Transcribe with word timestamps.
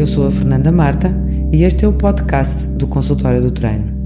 Eu 0.00 0.06
sou 0.06 0.26
a 0.26 0.30
Fernanda 0.30 0.72
Marta 0.72 1.10
e 1.52 1.62
este 1.62 1.84
é 1.84 1.88
o 1.88 1.92
podcast 1.92 2.66
do 2.68 2.86
Consultório 2.86 3.42
do 3.42 3.50
Treino. 3.50 4.00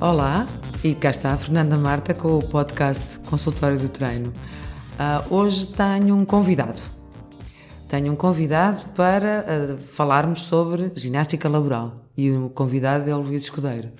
Olá, 0.00 0.46
e 0.84 0.94
cá 0.94 1.10
está 1.10 1.32
a 1.32 1.36
Fernanda 1.36 1.76
Marta 1.76 2.14
com 2.14 2.38
o 2.38 2.44
podcast 2.44 3.18
Consultório 3.28 3.76
do 3.76 3.88
Treino. 3.88 4.32
Uh, 4.96 5.34
hoje 5.34 5.66
tenho 5.66 6.16
um 6.16 6.24
convidado. 6.24 6.80
Tenho 7.86 8.14
um 8.14 8.16
convidado 8.16 8.88
para 8.94 9.44
uh, 9.44 9.78
falarmos 9.78 10.44
sobre 10.44 10.90
ginástica 10.96 11.50
laboral 11.50 12.06
e 12.16 12.30
o 12.30 12.48
convidado 12.48 13.08
é 13.10 13.14
o 13.14 13.20
Luís 13.20 13.42
Escudeiro. 13.42 13.90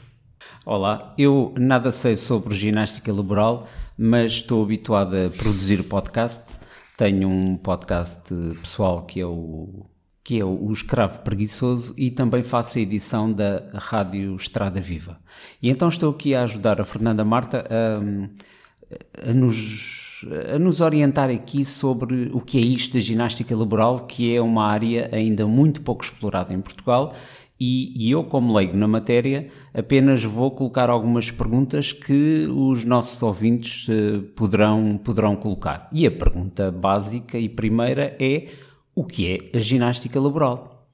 Olá, 0.65 1.13
eu 1.19 1.53
nada 1.59 1.93
sei 1.93 2.17
sobre 2.17 2.55
ginástica 2.55 3.13
laboral, 3.13 3.69
mas 3.99 4.33
estou 4.33 4.65
habituado 4.65 5.15
a 5.15 5.29
produzir 5.29 5.83
podcast. 5.83 6.59
Tenho 6.97 7.29
um 7.29 7.59
podcast 7.59 8.35
pessoal 8.63 9.03
que 9.03 9.21
é 9.21 9.27
o 9.27 9.85
que 10.25 10.41
é 10.41 10.45
o 10.45 10.73
Escravo 10.73 11.21
Preguiçoso 11.21 11.95
e 11.97 12.11
também 12.11 12.43
faço 12.43 12.79
a 12.79 12.81
edição 12.81 13.31
da 13.31 13.63
Rádio 13.75 14.35
Estrada 14.35 14.81
Viva. 14.81 15.21
E 15.63 15.69
então 15.69 15.89
estou 15.89 16.11
aqui 16.11 16.35
a 16.35 16.43
ajudar 16.45 16.81
a 16.81 16.85
Fernanda 16.85 17.25
Marta 17.25 17.65
a, 17.71 19.31
a 19.31 19.33
nos 19.35 20.06
a 20.55 20.59
nos 20.59 20.81
orientar 20.81 21.31
aqui 21.31 21.65
sobre 21.65 22.31
o 22.33 22.41
que 22.41 22.59
é 22.59 22.61
isto 22.61 22.95
da 22.95 23.01
ginástica 23.01 23.57
laboral, 23.57 24.07
que 24.07 24.35
é 24.35 24.41
uma 24.41 24.67
área 24.67 25.09
ainda 25.13 25.47
muito 25.47 25.81
pouco 25.81 26.05
explorada 26.05 26.55
em 26.55 26.61
Portugal. 26.61 27.15
E, 27.59 27.93
e 27.97 28.11
eu, 28.11 28.23
como 28.25 28.55
leigo 28.55 28.77
na 28.77 28.87
matéria, 28.87 29.49
apenas 29.73 30.23
vou 30.23 30.51
colocar 30.51 30.91
algumas 30.91 31.31
perguntas 31.31 31.91
que 31.91 32.47
os 32.47 32.85
nossos 32.85 33.23
ouvintes 33.23 33.89
uh, 33.89 34.23
poderão, 34.35 34.99
poderão 35.03 35.35
colocar. 35.37 35.89
E 35.91 36.07
a 36.07 36.11
pergunta 36.11 36.71
básica 36.71 37.39
e 37.39 37.49
primeira 37.49 38.15
é: 38.21 38.49
o 38.95 39.05
que 39.05 39.27
é 39.27 39.57
a 39.57 39.61
ginástica 39.61 40.21
laboral? 40.21 40.87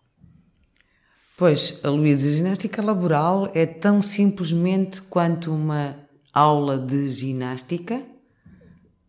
Pois, 1.37 1.81
Luísa, 1.85 2.29
a 2.29 2.31
ginástica 2.31 2.81
laboral 2.81 3.51
é 3.53 3.67
tão 3.67 4.01
simplesmente 4.01 5.03
quanto 5.03 5.53
uma 5.53 5.97
aula 6.33 6.79
de 6.79 7.09
ginástica 7.09 8.12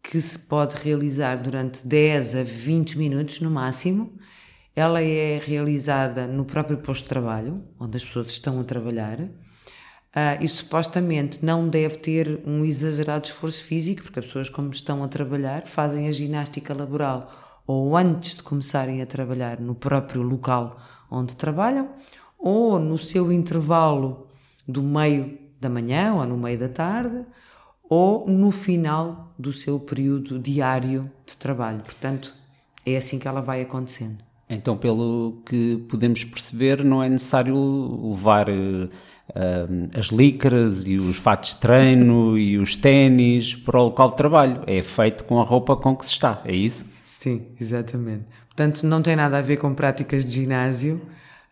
que 0.03 0.19
se 0.19 0.37
pode 0.37 0.75
realizar 0.75 1.37
durante 1.37 1.87
10 1.87 2.35
a 2.35 2.43
20 2.43 2.97
minutos 2.97 3.39
no 3.39 3.49
máximo. 3.49 4.13
Ela 4.75 5.01
é 5.01 5.41
realizada 5.43 6.27
no 6.27 6.43
próprio 6.43 6.77
posto 6.77 7.03
de 7.03 7.09
trabalho, 7.09 7.63
onde 7.79 7.95
as 7.95 8.03
pessoas 8.03 8.27
estão 8.27 8.59
a 8.59 8.63
trabalhar, 8.63 9.19
uh, 9.21 9.29
e 10.41 10.47
supostamente 10.47 11.43
não 11.45 11.69
deve 11.69 11.97
ter 11.97 12.41
um 12.45 12.65
exagerado 12.65 13.27
esforço 13.27 13.63
físico, 13.63 14.03
porque 14.03 14.19
as 14.19 14.25
pessoas, 14.25 14.49
como 14.49 14.71
estão 14.71 15.03
a 15.03 15.07
trabalhar, 15.07 15.65
fazem 15.65 16.07
a 16.07 16.11
ginástica 16.11 16.73
laboral 16.73 17.31
ou 17.65 17.95
antes 17.95 18.35
de 18.35 18.43
começarem 18.43 19.01
a 19.01 19.05
trabalhar 19.05 19.59
no 19.59 19.73
próprio 19.73 20.21
local 20.21 20.77
onde 21.09 21.35
trabalham, 21.35 21.89
ou 22.37 22.77
no 22.77 22.97
seu 22.97 23.31
intervalo 23.31 24.27
do 24.67 24.83
meio 24.83 25.37
da 25.61 25.69
manhã 25.69 26.13
ou 26.13 26.25
no 26.25 26.37
meio 26.37 26.59
da 26.59 26.67
tarde, 26.67 27.23
ou 27.89 28.27
no 28.27 28.51
final 28.51 29.33
do 29.37 29.51
seu 29.51 29.79
período 29.79 30.39
diário 30.39 31.09
de 31.25 31.35
trabalho. 31.37 31.81
Portanto, 31.81 32.33
é 32.85 32.97
assim 32.97 33.19
que 33.19 33.27
ela 33.27 33.41
vai 33.41 33.61
acontecendo. 33.61 34.17
Então, 34.49 34.77
pelo 34.77 35.41
que 35.45 35.77
podemos 35.89 36.23
perceber, 36.23 36.83
não 36.83 37.01
é 37.01 37.09
necessário 37.09 37.55
levar 38.11 38.49
uh, 38.49 38.89
as 39.97 40.07
licras 40.07 40.85
e 40.85 40.97
os 40.97 41.17
fatos 41.17 41.51
de 41.51 41.55
treino 41.57 42.37
e 42.37 42.57
os 42.57 42.75
ténis 42.75 43.55
para 43.55 43.79
o 43.79 43.85
local 43.85 44.11
de 44.11 44.17
trabalho. 44.17 44.61
É 44.67 44.81
feito 44.81 45.23
com 45.23 45.39
a 45.39 45.43
roupa 45.43 45.75
com 45.75 45.95
que 45.95 46.05
se 46.05 46.11
está, 46.11 46.41
é 46.45 46.53
isso? 46.53 46.85
Sim, 47.03 47.47
exatamente. 47.59 48.27
Portanto, 48.47 48.83
não 48.83 49.01
tem 49.01 49.15
nada 49.15 49.37
a 49.37 49.41
ver 49.41 49.57
com 49.57 49.73
práticas 49.73 50.25
de 50.25 50.31
ginásio, 50.31 51.01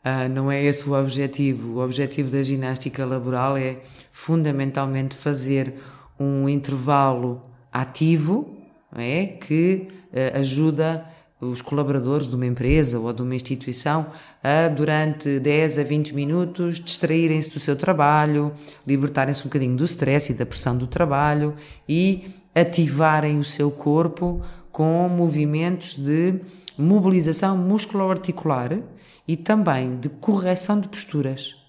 uh, 0.05 0.29
não 0.29 0.51
é 0.51 0.63
esse 0.63 0.87
o 0.87 0.93
objetivo. 0.93 1.77
O 1.77 1.83
objetivo 1.83 2.29
da 2.29 2.43
ginástica 2.43 3.05
laboral 3.05 3.57
é 3.57 3.79
fundamentalmente 4.11 5.15
fazer 5.15 5.73
um 6.21 6.47
intervalo 6.47 7.41
ativo 7.71 8.55
é, 8.95 9.25
que 9.25 9.87
uh, 10.11 10.39
ajuda 10.39 11.05
os 11.39 11.61
colaboradores 11.61 12.27
de 12.27 12.35
uma 12.35 12.45
empresa 12.45 12.99
ou 12.99 13.11
de 13.11 13.23
uma 13.23 13.33
instituição 13.33 14.05
a, 14.43 14.67
durante 14.67 15.39
10 15.39 15.79
a 15.79 15.83
20 15.83 16.13
minutos, 16.13 16.79
distraírem-se 16.79 17.49
do 17.49 17.59
seu 17.59 17.75
trabalho, 17.75 18.53
libertarem-se 18.85 19.41
um 19.41 19.45
bocadinho 19.45 19.75
do 19.75 19.85
stress 19.85 20.31
e 20.31 20.35
da 20.35 20.45
pressão 20.45 20.77
do 20.77 20.85
trabalho 20.85 21.55
e 21.89 22.25
ativarem 22.53 23.39
o 23.39 23.43
seu 23.43 23.71
corpo 23.71 24.41
com 24.71 25.09
movimentos 25.09 25.95
de 25.95 26.39
mobilização 26.77 27.57
musculoarticular 27.57 28.79
e 29.27 29.35
também 29.35 29.97
de 29.97 30.09
correção 30.09 30.79
de 30.79 30.87
posturas. 30.87 31.60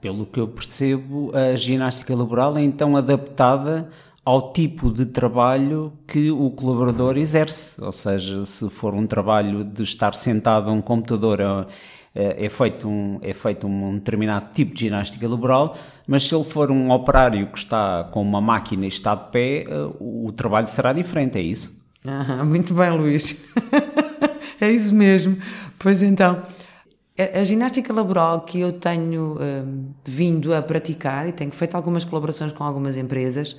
Pelo 0.00 0.24
que 0.24 0.40
eu 0.40 0.48
percebo, 0.48 1.30
a 1.34 1.54
ginástica 1.56 2.14
laboral 2.14 2.56
é 2.56 2.62
então 2.62 2.96
adaptada 2.96 3.90
ao 4.24 4.52
tipo 4.52 4.90
de 4.90 5.06
trabalho 5.06 5.92
que 6.06 6.30
o 6.30 6.50
colaborador 6.50 7.16
exerce. 7.18 7.82
Ou 7.82 7.92
seja, 7.92 8.44
se 8.46 8.68
for 8.70 8.94
um 8.94 9.06
trabalho 9.06 9.64
de 9.64 9.82
estar 9.82 10.14
sentado 10.14 10.70
a 10.70 10.72
um 10.72 10.80
computador, 10.80 11.40
é, 12.14 12.46
é 12.46 12.48
feito, 12.48 12.88
um, 12.88 13.18
é 13.22 13.32
feito 13.32 13.66
um 13.66 13.94
determinado 13.94 14.46
tipo 14.54 14.74
de 14.74 14.80
ginástica 14.80 15.28
laboral, 15.28 15.76
mas 16.06 16.24
se 16.24 16.34
ele 16.34 16.44
for 16.44 16.70
um 16.70 16.90
operário 16.90 17.46
que 17.48 17.58
está 17.58 18.04
com 18.04 18.22
uma 18.22 18.40
máquina 18.40 18.84
e 18.84 18.88
está 18.88 19.14
de 19.14 19.30
pé, 19.30 19.66
o 19.98 20.32
trabalho 20.32 20.66
será 20.66 20.92
diferente, 20.92 21.38
é 21.38 21.42
isso? 21.42 21.78
Ah, 22.06 22.44
muito 22.44 22.72
bem, 22.72 22.90
Luís. 22.90 23.46
é 24.60 24.70
isso 24.70 24.94
mesmo. 24.94 25.36
Pois 25.78 26.02
então, 26.02 26.40
a, 27.40 27.44
ginástica 27.44 27.92
laboral 27.92 28.42
que 28.42 28.60
eu 28.60 28.72
tenho 28.72 29.36
um, 29.40 29.92
vindo 30.04 30.54
a 30.54 30.62
praticar 30.62 31.28
e 31.28 31.32
tenho 31.32 31.52
feito 31.52 31.76
algumas 31.76 32.04
colaborações 32.04 32.52
com 32.52 32.64
algumas 32.64 32.96
empresas 32.96 33.56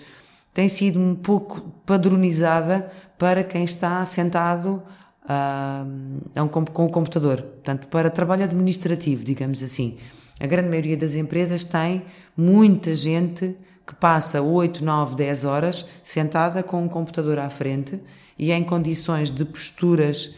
tem 0.53 0.67
sido 0.67 0.99
um 0.99 1.15
pouco 1.15 1.61
padronizada 1.85 2.91
para 3.17 3.43
quem 3.43 3.63
está 3.63 4.03
sentado 4.05 4.83
uh, 5.23 6.43
um, 6.43 6.47
com 6.47 6.85
o 6.85 6.89
computador. 6.89 7.41
Portanto, 7.41 7.87
para 7.87 8.09
trabalho 8.09 8.43
administrativo, 8.43 9.23
digamos 9.23 9.63
assim. 9.63 9.97
A 10.39 10.47
grande 10.47 10.69
maioria 10.69 10.97
das 10.97 11.15
empresas 11.15 11.63
tem 11.63 12.03
muita 12.35 12.95
gente 12.95 13.55
que 13.85 13.95
passa 13.95 14.41
8, 14.41 14.83
9, 14.83 15.15
10 15.15 15.45
horas 15.45 15.89
sentada 16.03 16.63
com 16.63 16.83
um 16.83 16.87
computador 16.87 17.39
à 17.39 17.49
frente 17.49 17.99
e 18.37 18.51
em 18.51 18.63
condições 18.63 19.29
de 19.29 19.45
posturas 19.45 20.35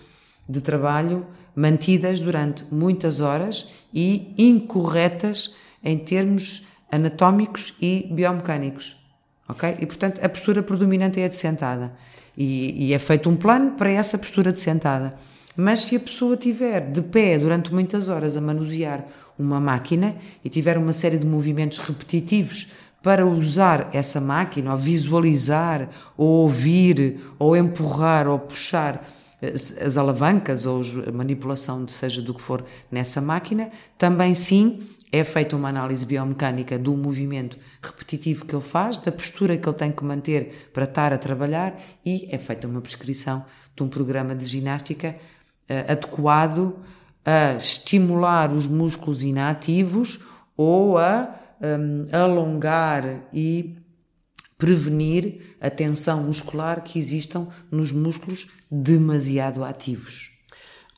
de 0.48 0.60
trabalho 0.60 1.26
mantidas 1.56 2.20
durante 2.20 2.66
muitas 2.72 3.20
horas 3.20 3.70
e 3.94 4.34
incorretas 4.38 5.56
em 5.84 5.98
termos 5.98 6.68
anatómicos 6.92 7.76
e 7.82 8.08
biomecânicos. 8.12 8.98
Ok? 9.48 9.78
E 9.80 9.86
portanto 9.86 10.24
a 10.24 10.30
postura 10.30 10.64
predominante 10.64 11.20
é 11.20 11.26
a 11.26 11.28
de 11.28 11.36
sentada. 11.36 11.94
E, 12.36 12.88
e 12.88 12.94
é 12.94 13.00
feito 13.00 13.30
um 13.30 13.36
plano 13.36 13.72
para 13.72 13.92
essa 13.92 14.18
postura 14.18 14.52
de 14.52 14.60
sentada. 14.60 15.14
Mas 15.56 15.82
se 15.82 15.96
a 15.96 16.00
pessoa 16.00 16.36
tiver 16.36 16.82
de 16.92 17.02
pé 17.02 17.38
durante 17.38 17.72
muitas 17.72 18.10
horas 18.10 18.36
a 18.36 18.42
manusear 18.42 19.06
uma 19.38 19.60
máquina 19.60 20.16
e 20.44 20.50
tiver 20.50 20.78
uma 20.78 20.94
série 20.94 21.18
de 21.18 21.26
movimentos 21.26 21.80
repetitivos 21.80 22.72
para 23.04 23.26
usar 23.26 23.90
essa 23.92 24.22
máquina, 24.22 24.72
ou 24.72 24.78
visualizar, 24.78 25.90
ou 26.18 26.28
ouvir, 26.44 27.20
ou 27.38 27.56
empurrar, 27.56 28.28
ou 28.28 28.40
puxar 28.40 29.06
as 29.44 29.98
alavancas 29.98 30.66
ou 30.66 30.82
a 31.08 31.12
manipulação, 31.12 31.88
seja 31.88 32.22
do 32.22 32.34
que 32.34 32.42
for, 32.42 32.64
nessa 32.92 33.20
máquina, 33.20 33.70
também 33.98 34.34
sim 34.34 34.82
é 35.12 35.24
feita 35.24 35.56
uma 35.56 35.70
análise 35.70 36.06
biomecânica 36.06 36.80
do 36.80 36.96
movimento 36.96 37.58
repetitivo 37.82 38.46
que 38.46 38.56
ele 38.56 38.64
faz, 38.64 38.98
da 38.98 39.12
postura 39.12 39.56
que 39.56 39.70
ele 39.70 39.76
tem 39.76 39.92
que 39.92 40.04
manter 40.04 40.70
para 40.74 40.86
estar 40.86 41.14
a 41.14 41.18
trabalhar 41.20 41.80
e 42.04 42.28
é 42.32 42.40
feita 42.40 42.68
uma 42.68 42.82
prescrição 42.82 43.46
de 43.76 43.84
um 43.84 43.88
programa 43.88 44.36
de 44.36 44.46
ginástica 44.46 45.16
uh, 45.70 45.92
adequado 45.92 46.76
a 47.24 47.56
estimular 47.56 48.52
os 48.52 48.66
músculos 48.66 49.22
inativos 49.22 50.20
ou 50.58 50.98
a 50.98 51.36
um, 51.62 52.08
alongar 52.12 53.22
e 53.32 53.78
prevenir 54.58 55.56
a 55.60 55.70
tensão 55.70 56.24
muscular 56.24 56.84
que 56.84 57.00
existam 57.00 57.48
nos 57.72 57.92
músculos 57.92 58.48
demasiado 58.72 59.64
ativos. 59.64 60.32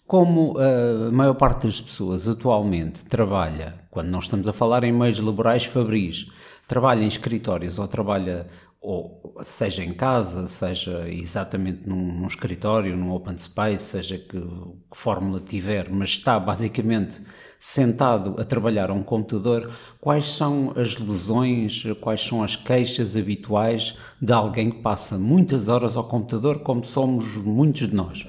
Como 0.07 0.55
a 0.59 1.11
maior 1.11 1.33
parte 1.33 1.65
das 1.65 1.81
pessoas 1.81 2.27
atualmente 2.27 3.05
trabalha, 3.05 3.73
quando 3.89 4.09
nós 4.09 4.25
estamos 4.25 4.47
a 4.47 4.53
falar 4.53 4.83
em 4.83 4.91
meios 4.91 5.19
laborais 5.19 5.65
fabris, 5.65 6.27
trabalha 6.67 7.03
em 7.03 7.07
escritórios 7.07 7.79
ou 7.79 7.87
trabalha 7.87 8.47
ou 8.85 9.35
seja 9.41 9.83
em 9.83 9.93
casa, 9.93 10.47
seja 10.47 11.09
exatamente 11.09 11.89
num, 11.89 12.19
num 12.19 12.27
escritório, 12.27 12.95
num 12.95 13.11
open 13.11 13.35
space, 13.35 13.83
seja 13.83 14.19
que, 14.19 14.39
que 14.39 14.95
fórmula 14.95 15.39
tiver, 15.39 15.89
mas 15.89 16.09
está 16.09 16.39
basicamente 16.39 17.19
sentado 17.59 18.39
a 18.39 18.43
trabalhar 18.43 18.89
a 18.89 18.93
um 18.93 19.03
computador, 19.03 19.71
quais 19.99 20.33
são 20.33 20.73
as 20.75 20.97
lesões, 20.97 21.83
quais 22.01 22.21
são 22.21 22.43
as 22.43 22.55
queixas 22.55 23.15
habituais 23.15 23.97
de 24.21 24.31
alguém 24.31 24.69
que 24.69 24.81
passa 24.81 25.17
muitas 25.17 25.67
horas 25.67 25.97
ao 25.97 26.07
computador, 26.07 26.59
como 26.59 26.83
somos 26.83 27.35
muitos 27.37 27.89
de 27.89 27.95
nós? 27.95 28.27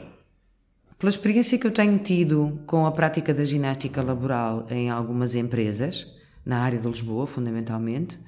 Pela 0.98 1.10
experiência 1.10 1.58
que 1.58 1.66
eu 1.66 1.70
tenho 1.70 1.98
tido 1.98 2.58
com 2.66 2.86
a 2.86 2.90
prática 2.90 3.34
da 3.34 3.44
ginástica 3.44 4.02
laboral 4.02 4.66
em 4.70 4.88
algumas 4.88 5.34
empresas, 5.34 6.16
na 6.44 6.60
área 6.60 6.78
de 6.78 6.88
Lisboa, 6.88 7.26
fundamentalmente, 7.26 8.18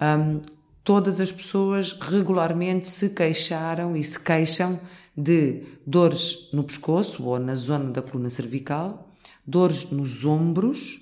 um, 0.00 0.40
todas 0.84 1.20
as 1.20 1.32
pessoas 1.32 1.92
regularmente 1.92 2.86
se 2.86 3.10
queixaram 3.10 3.96
e 3.96 4.04
se 4.04 4.20
queixam 4.20 4.78
de 5.16 5.64
dores 5.86 6.50
no 6.52 6.64
pescoço 6.64 7.24
ou 7.24 7.38
na 7.38 7.54
zona 7.54 7.90
da 7.90 8.02
coluna 8.02 8.30
cervical, 8.30 9.11
dores 9.46 9.90
nos 9.90 10.24
ombros 10.24 11.00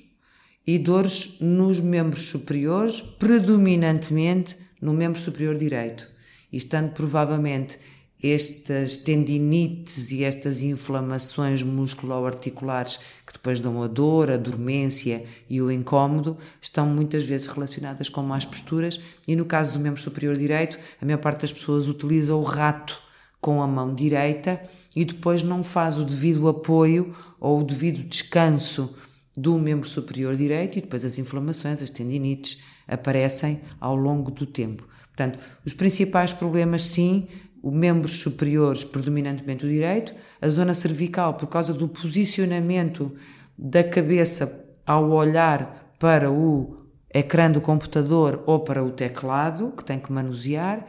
e 0.66 0.78
dores 0.78 1.38
nos 1.40 1.80
membros 1.80 2.28
superiores, 2.28 3.00
predominantemente 3.00 4.56
no 4.80 4.92
membro 4.92 5.20
superior 5.20 5.56
direito, 5.56 6.08
estando 6.52 6.92
provavelmente 6.92 7.78
estas 8.22 8.98
tendinites 8.98 10.12
e 10.12 10.24
estas 10.24 10.62
inflamações 10.62 11.62
musculoarticulares 11.62 12.98
que 13.26 13.32
depois 13.32 13.60
dão 13.60 13.82
a 13.82 13.86
dor, 13.86 14.30
a 14.30 14.36
dormência 14.36 15.24
e 15.48 15.60
o 15.62 15.70
incômodo, 15.70 16.36
estão 16.60 16.84
muitas 16.84 17.24
vezes 17.24 17.46
relacionadas 17.46 18.10
com 18.10 18.22
más 18.22 18.44
posturas. 18.44 19.00
E 19.26 19.34
no 19.34 19.46
caso 19.46 19.72
do 19.72 19.80
membro 19.80 20.00
superior 20.00 20.36
direito, 20.36 20.78
a 21.00 21.04
maior 21.04 21.18
parte 21.18 21.42
das 21.42 21.52
pessoas 21.52 21.88
utiliza 21.88 22.34
o 22.34 22.42
rato 22.42 23.00
com 23.40 23.62
a 23.62 23.66
mão 23.66 23.94
direita 23.94 24.60
e 24.94 25.04
depois 25.04 25.42
não 25.42 25.62
faz 25.62 25.98
o 25.98 26.04
devido 26.04 26.48
apoio 26.48 27.14
ou 27.38 27.60
o 27.60 27.64
devido 27.64 28.02
descanso 28.02 28.94
do 29.36 29.58
membro 29.58 29.88
superior 29.88 30.34
direito 30.34 30.78
e 30.78 30.80
depois 30.80 31.04
as 31.04 31.18
inflamações, 31.18 31.82
as 31.82 31.90
tendinites 31.90 32.62
aparecem 32.86 33.60
ao 33.80 33.94
longo 33.94 34.30
do 34.30 34.44
tempo. 34.44 34.86
Portanto, 35.06 35.38
os 35.64 35.72
principais 35.72 36.32
problemas 36.32 36.84
sim 36.84 37.28
os 37.62 37.72
membros 37.72 38.20
superiores, 38.20 38.84
predominantemente 38.84 39.66
o 39.66 39.68
direito, 39.68 40.14
a 40.40 40.48
zona 40.48 40.74
cervical, 40.74 41.34
por 41.34 41.46
causa 41.46 41.74
do 41.74 41.86
posicionamento 41.88 43.14
da 43.56 43.84
cabeça 43.84 44.66
ao 44.86 45.10
olhar 45.10 45.92
para 45.98 46.30
o 46.30 46.76
ecrã 47.12 47.50
do 47.50 47.60
computador 47.60 48.42
ou 48.46 48.60
para 48.60 48.82
o 48.82 48.90
teclado, 48.90 49.72
que 49.76 49.84
tem 49.84 49.98
que 49.98 50.10
manusear, 50.10 50.86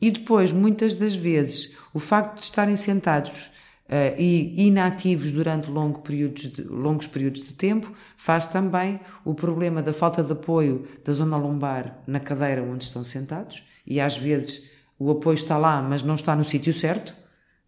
e 0.00 0.10
depois, 0.10 0.52
muitas 0.52 0.94
das 0.94 1.14
vezes, 1.14 1.76
o 1.92 1.98
facto 1.98 2.38
de 2.38 2.44
estarem 2.44 2.76
sentados 2.76 3.46
uh, 3.86 4.14
e 4.18 4.66
inativos 4.66 5.32
durante 5.32 5.70
longo 5.70 6.00
períodos 6.00 6.52
de, 6.52 6.62
longos 6.62 7.06
períodos 7.06 7.42
de 7.42 7.54
tempo 7.54 7.92
faz 8.16 8.46
também 8.46 9.00
o 9.24 9.34
problema 9.34 9.82
da 9.82 9.92
falta 9.92 10.22
de 10.22 10.32
apoio 10.32 10.86
da 11.04 11.12
zona 11.12 11.36
lombar 11.36 11.98
na 12.06 12.20
cadeira 12.20 12.62
onde 12.62 12.84
estão 12.84 13.02
sentados, 13.02 13.64
e 13.86 14.00
às 14.00 14.16
vezes 14.16 14.70
o 14.98 15.10
apoio 15.10 15.34
está 15.34 15.56
lá, 15.56 15.82
mas 15.82 16.02
não 16.02 16.14
está 16.14 16.34
no 16.36 16.44
sítio 16.44 16.72
certo. 16.72 17.14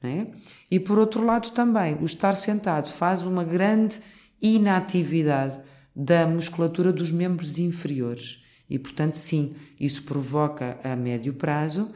É? 0.02 0.26
E 0.70 0.80
por 0.80 0.98
outro 0.98 1.22
lado, 1.22 1.50
também, 1.50 1.94
o 2.00 2.06
estar 2.06 2.34
sentado 2.34 2.90
faz 2.90 3.22
uma 3.22 3.44
grande 3.44 4.00
inatividade 4.40 5.60
da 5.94 6.26
musculatura 6.26 6.90
dos 6.90 7.10
membros 7.10 7.58
inferiores. 7.58 8.42
E, 8.68 8.78
portanto, 8.78 9.14
sim, 9.14 9.52
isso 9.78 10.04
provoca 10.04 10.78
a 10.82 10.96
médio 10.96 11.34
prazo 11.34 11.88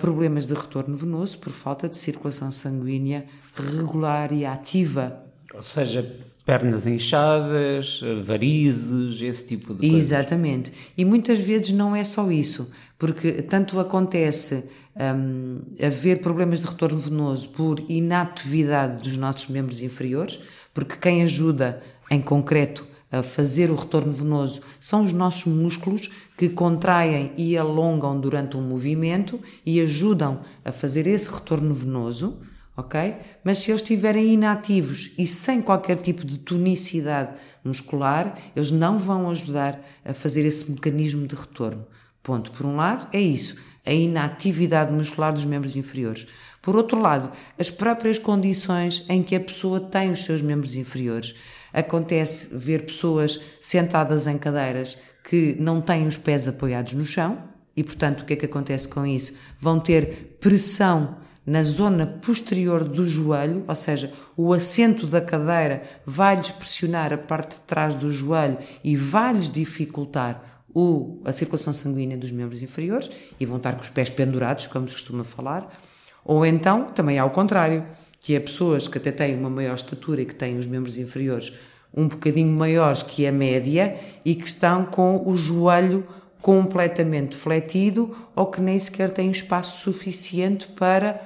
problemas 0.00 0.46
de 0.46 0.54
retorno 0.54 0.94
venoso 0.94 1.38
por 1.38 1.52
falta 1.52 1.88
de 1.88 1.96
circulação 1.96 2.50
sanguínea 2.52 3.26
regular 3.54 4.32
e 4.32 4.44
ativa. 4.44 5.24
Ou 5.54 5.62
seja, 5.62 6.16
pernas 6.44 6.86
inchadas, 6.86 8.00
varizes, 8.24 9.20
esse 9.20 9.46
tipo 9.46 9.74
de 9.74 9.80
coisa. 9.80 9.96
Exatamente. 9.96 10.72
E 10.96 11.04
muitas 11.04 11.40
vezes 11.40 11.72
não 11.72 11.94
é 11.94 12.04
só 12.04 12.30
isso 12.30 12.70
porque 12.98 13.42
tanto 13.42 13.78
acontece 13.78 14.68
um, 14.96 15.60
haver 15.80 16.20
problemas 16.20 16.60
de 16.60 16.66
retorno 16.66 16.98
venoso 16.98 17.48
por 17.50 17.78
inatividade 17.88 19.02
dos 19.02 19.16
nossos 19.16 19.48
membros 19.48 19.80
inferiores, 19.80 20.40
porque 20.74 20.96
quem 20.96 21.22
ajuda 21.22 21.80
em 22.10 22.20
concreto 22.20 22.84
a 23.10 23.22
fazer 23.22 23.70
o 23.70 23.74
retorno 23.74 24.12
venoso 24.12 24.60
são 24.78 25.02
os 25.02 25.12
nossos 25.12 25.52
músculos 25.52 26.10
que 26.36 26.48
contraem 26.48 27.32
e 27.36 27.56
alongam 27.56 28.20
durante 28.20 28.56
um 28.56 28.62
movimento 28.62 29.40
e 29.64 29.80
ajudam 29.80 30.40
a 30.64 30.70
fazer 30.70 31.06
esse 31.06 31.30
retorno 31.30 31.72
venoso, 31.72 32.38
ok? 32.76 33.16
Mas 33.42 33.58
se 33.58 33.70
eles 33.70 33.82
estiverem 33.82 34.34
inativos 34.34 35.12
e 35.18 35.26
sem 35.26 35.62
qualquer 35.62 35.96
tipo 35.98 36.24
de 36.24 36.38
tonicidade 36.38 37.38
muscular, 37.64 38.38
eles 38.54 38.70
não 38.70 38.98
vão 38.98 39.30
ajudar 39.30 39.80
a 40.04 40.12
fazer 40.12 40.44
esse 40.44 40.70
mecanismo 40.70 41.26
de 41.26 41.34
retorno. 41.34 41.86
Ponto. 42.22 42.52
Por 42.52 42.66
um 42.66 42.76
lado, 42.76 43.08
é 43.12 43.20
isso, 43.20 43.56
a 43.86 43.92
inatividade 43.92 44.92
muscular 44.92 45.32
dos 45.32 45.46
membros 45.46 45.76
inferiores. 45.76 46.26
Por 46.60 46.76
outro 46.76 47.00
lado, 47.00 47.30
as 47.58 47.70
próprias 47.70 48.18
condições 48.18 49.04
em 49.08 49.22
que 49.22 49.34
a 49.34 49.40
pessoa 49.40 49.80
tem 49.80 50.10
os 50.10 50.24
seus 50.24 50.42
membros 50.42 50.76
inferiores. 50.76 51.34
Acontece 51.72 52.56
ver 52.56 52.86
pessoas 52.86 53.40
sentadas 53.60 54.26
em 54.26 54.38
cadeiras 54.38 54.96
que 55.24 55.56
não 55.58 55.80
têm 55.80 56.06
os 56.06 56.16
pés 56.16 56.48
apoiados 56.48 56.94
no 56.94 57.04
chão 57.04 57.38
e, 57.76 57.84
portanto, 57.84 58.22
o 58.22 58.24
que 58.24 58.32
é 58.32 58.36
que 58.36 58.46
acontece 58.46 58.88
com 58.88 59.06
isso? 59.06 59.34
Vão 59.60 59.78
ter 59.78 60.36
pressão 60.40 61.16
na 61.48 61.62
zona 61.62 62.06
posterior 62.06 62.84
do 62.84 63.08
joelho, 63.08 63.64
ou 63.66 63.74
seja, 63.74 64.12
o 64.36 64.52
assento 64.52 65.06
da 65.06 65.20
cadeira 65.20 65.82
vai-lhes 66.04 66.50
pressionar 66.50 67.10
a 67.12 67.16
parte 67.16 67.54
de 67.54 67.62
trás 67.62 67.94
do 67.94 68.12
joelho 68.12 68.58
e 68.84 68.96
vai-lhes 68.96 69.48
dificultar 69.48 70.62
o, 70.74 71.22
a 71.24 71.32
circulação 71.32 71.72
sanguínea 71.72 72.18
dos 72.18 72.30
membros 72.30 72.62
inferiores 72.62 73.10
e 73.40 73.46
vão 73.46 73.56
estar 73.56 73.72
com 73.72 73.80
os 73.80 73.88
pés 73.88 74.10
pendurados, 74.10 74.66
como 74.66 74.86
se 74.88 74.94
costuma 74.94 75.24
falar, 75.24 75.74
ou 76.22 76.44
então 76.44 76.92
também 76.92 77.18
há 77.18 77.24
o 77.24 77.30
contrário, 77.30 77.86
que 78.20 78.34
é 78.34 78.40
pessoas 78.40 78.88
que 78.88 78.98
até 78.98 79.12
têm 79.12 79.36
uma 79.36 79.50
maior 79.50 79.74
estatura 79.74 80.20
e 80.20 80.26
que 80.26 80.34
têm 80.34 80.58
os 80.58 80.66
membros 80.66 80.98
inferiores 80.98 81.52
um 81.94 82.06
bocadinho 82.06 82.56
maiores 82.56 83.02
que 83.02 83.26
a 83.26 83.32
média 83.32 83.96
e 84.24 84.34
que 84.34 84.46
estão 84.46 84.84
com 84.84 85.22
o 85.26 85.36
joelho 85.36 86.06
completamente 86.40 87.34
fletido 87.34 88.16
ou 88.36 88.46
que 88.46 88.60
nem 88.60 88.78
sequer 88.78 89.10
têm 89.10 89.30
espaço 89.30 89.82
suficiente 89.82 90.68
para 90.68 91.20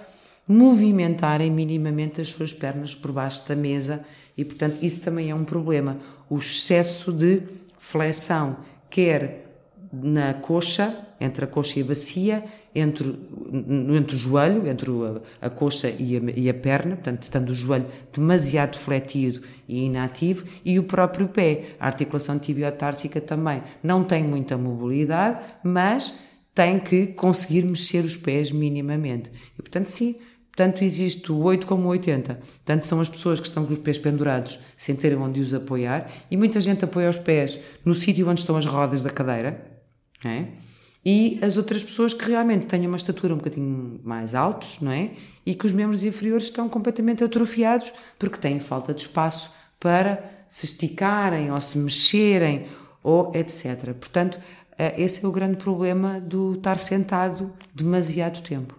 movimentarem 0.46 1.50
minimamente 1.50 2.20
as 2.20 2.28
suas 2.28 2.52
pernas 2.52 2.94
por 2.94 3.12
baixo 3.12 3.46
da 3.48 3.54
mesa 3.54 4.04
e, 4.36 4.44
portanto, 4.44 4.78
isso 4.82 5.00
também 5.00 5.30
é 5.30 5.34
um 5.34 5.44
problema. 5.44 5.98
O 6.28 6.38
excesso 6.38 7.12
de 7.12 7.42
flexão 7.78 8.56
quer 8.88 9.42
na 9.92 10.34
coxa, 10.34 10.94
entre 11.20 11.44
a 11.44 11.48
coxa 11.48 11.78
e 11.78 11.82
a 11.82 11.86
bacia, 11.86 12.44
entre, 12.74 13.18
entre 13.94 14.14
o 14.14 14.18
joelho, 14.18 14.66
entre 14.66 14.90
a, 14.90 15.46
a 15.46 15.50
coxa 15.50 15.90
e 15.90 16.16
a, 16.16 16.20
e 16.34 16.48
a, 16.48 16.54
perna, 16.54 16.96
portanto, 16.96 17.22
estando 17.22 17.50
o 17.50 17.54
joelho 17.54 17.86
demasiado 18.12 18.78
fletido 18.78 19.40
e 19.68 19.84
inativo, 19.84 20.46
e 20.64 20.78
o 20.78 20.84
próprio 20.84 21.28
pé. 21.28 21.76
A 21.78 21.86
articulação 21.86 22.38
tibiotársica 22.38 23.20
também 23.20 23.62
não 23.82 24.04
tem 24.04 24.24
muita 24.24 24.56
mobilidade, 24.56 25.40
mas 25.62 26.18
tem 26.54 26.78
que 26.78 27.08
conseguir 27.08 27.62
mexer 27.62 28.04
os 28.04 28.16
pés 28.16 28.50
minimamente. 28.50 29.30
E, 29.58 29.62
portanto, 29.62 29.86
sim, 29.86 30.16
tanto 30.54 30.84
existe 30.84 31.32
o 31.32 31.42
8 31.42 31.66
como 31.66 31.84
o 31.84 31.90
80. 31.90 32.38
Tanto 32.64 32.86
são 32.86 33.00
as 33.00 33.08
pessoas 33.08 33.40
que 33.40 33.46
estão 33.46 33.64
com 33.64 33.72
os 33.72 33.78
pés 33.78 33.98
pendurados 33.98 34.60
sem 34.76 34.94
terem 34.94 35.18
onde 35.18 35.40
os 35.40 35.54
apoiar, 35.54 36.10
e 36.30 36.36
muita 36.36 36.60
gente 36.60 36.84
apoia 36.84 37.08
os 37.08 37.18
pés 37.18 37.60
no 37.84 37.94
sítio 37.94 38.28
onde 38.28 38.40
estão 38.40 38.56
as 38.56 38.66
rodas 38.66 39.02
da 39.02 39.10
cadeira, 39.10 39.64
é? 40.24 40.46
E 41.04 41.38
as 41.42 41.56
outras 41.56 41.82
pessoas 41.82 42.14
que 42.14 42.24
realmente 42.24 42.66
têm 42.66 42.86
uma 42.86 42.96
estatura 42.96 43.34
um 43.34 43.38
bocadinho 43.38 44.00
mais 44.04 44.34
altos, 44.34 44.80
não 44.80 44.92
é? 44.92 45.10
E 45.44 45.54
que 45.54 45.66
os 45.66 45.72
membros 45.72 46.04
inferiores 46.04 46.44
estão 46.44 46.68
completamente 46.68 47.24
atrofiados 47.24 47.92
porque 48.18 48.38
têm 48.38 48.60
falta 48.60 48.94
de 48.94 49.02
espaço 49.02 49.50
para 49.80 50.22
se 50.46 50.66
esticarem 50.66 51.50
ou 51.50 51.60
se 51.60 51.76
mexerem 51.78 52.66
ou 53.02 53.32
etc. 53.34 53.92
Portanto, 53.94 54.38
eh, 54.78 54.94
esse 55.02 55.24
é 55.24 55.28
o 55.28 55.32
grande 55.32 55.56
problema 55.56 56.20
do 56.20 56.54
estar 56.54 56.78
sentado 56.78 57.52
demasiado 57.74 58.40
tempo. 58.42 58.78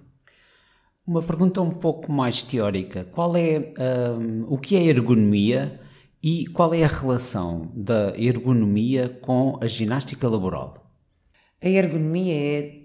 Uma 1.05 1.21
pergunta 1.21 1.61
um 1.61 1.71
pouco 1.71 2.09
mais 2.09 2.41
teórica. 2.41 3.03
Qual 3.11 3.35
é 3.35 3.73
um, 4.17 4.45
o 4.47 4.57
que 4.57 4.77
é 4.77 4.83
ergonomia 4.85 5.81
e 6.21 6.45
qual 6.47 6.73
é 6.73 6.85
a 6.85 6.87
relação 6.87 7.69
da 7.75 8.17
ergonomia 8.17 9.09
com 9.21 9.57
a 9.61 9.67
ginástica 9.67 10.29
laboral? 10.29 10.82
A 11.63 11.69
ergonomia 11.69 12.33
é, 12.35 12.75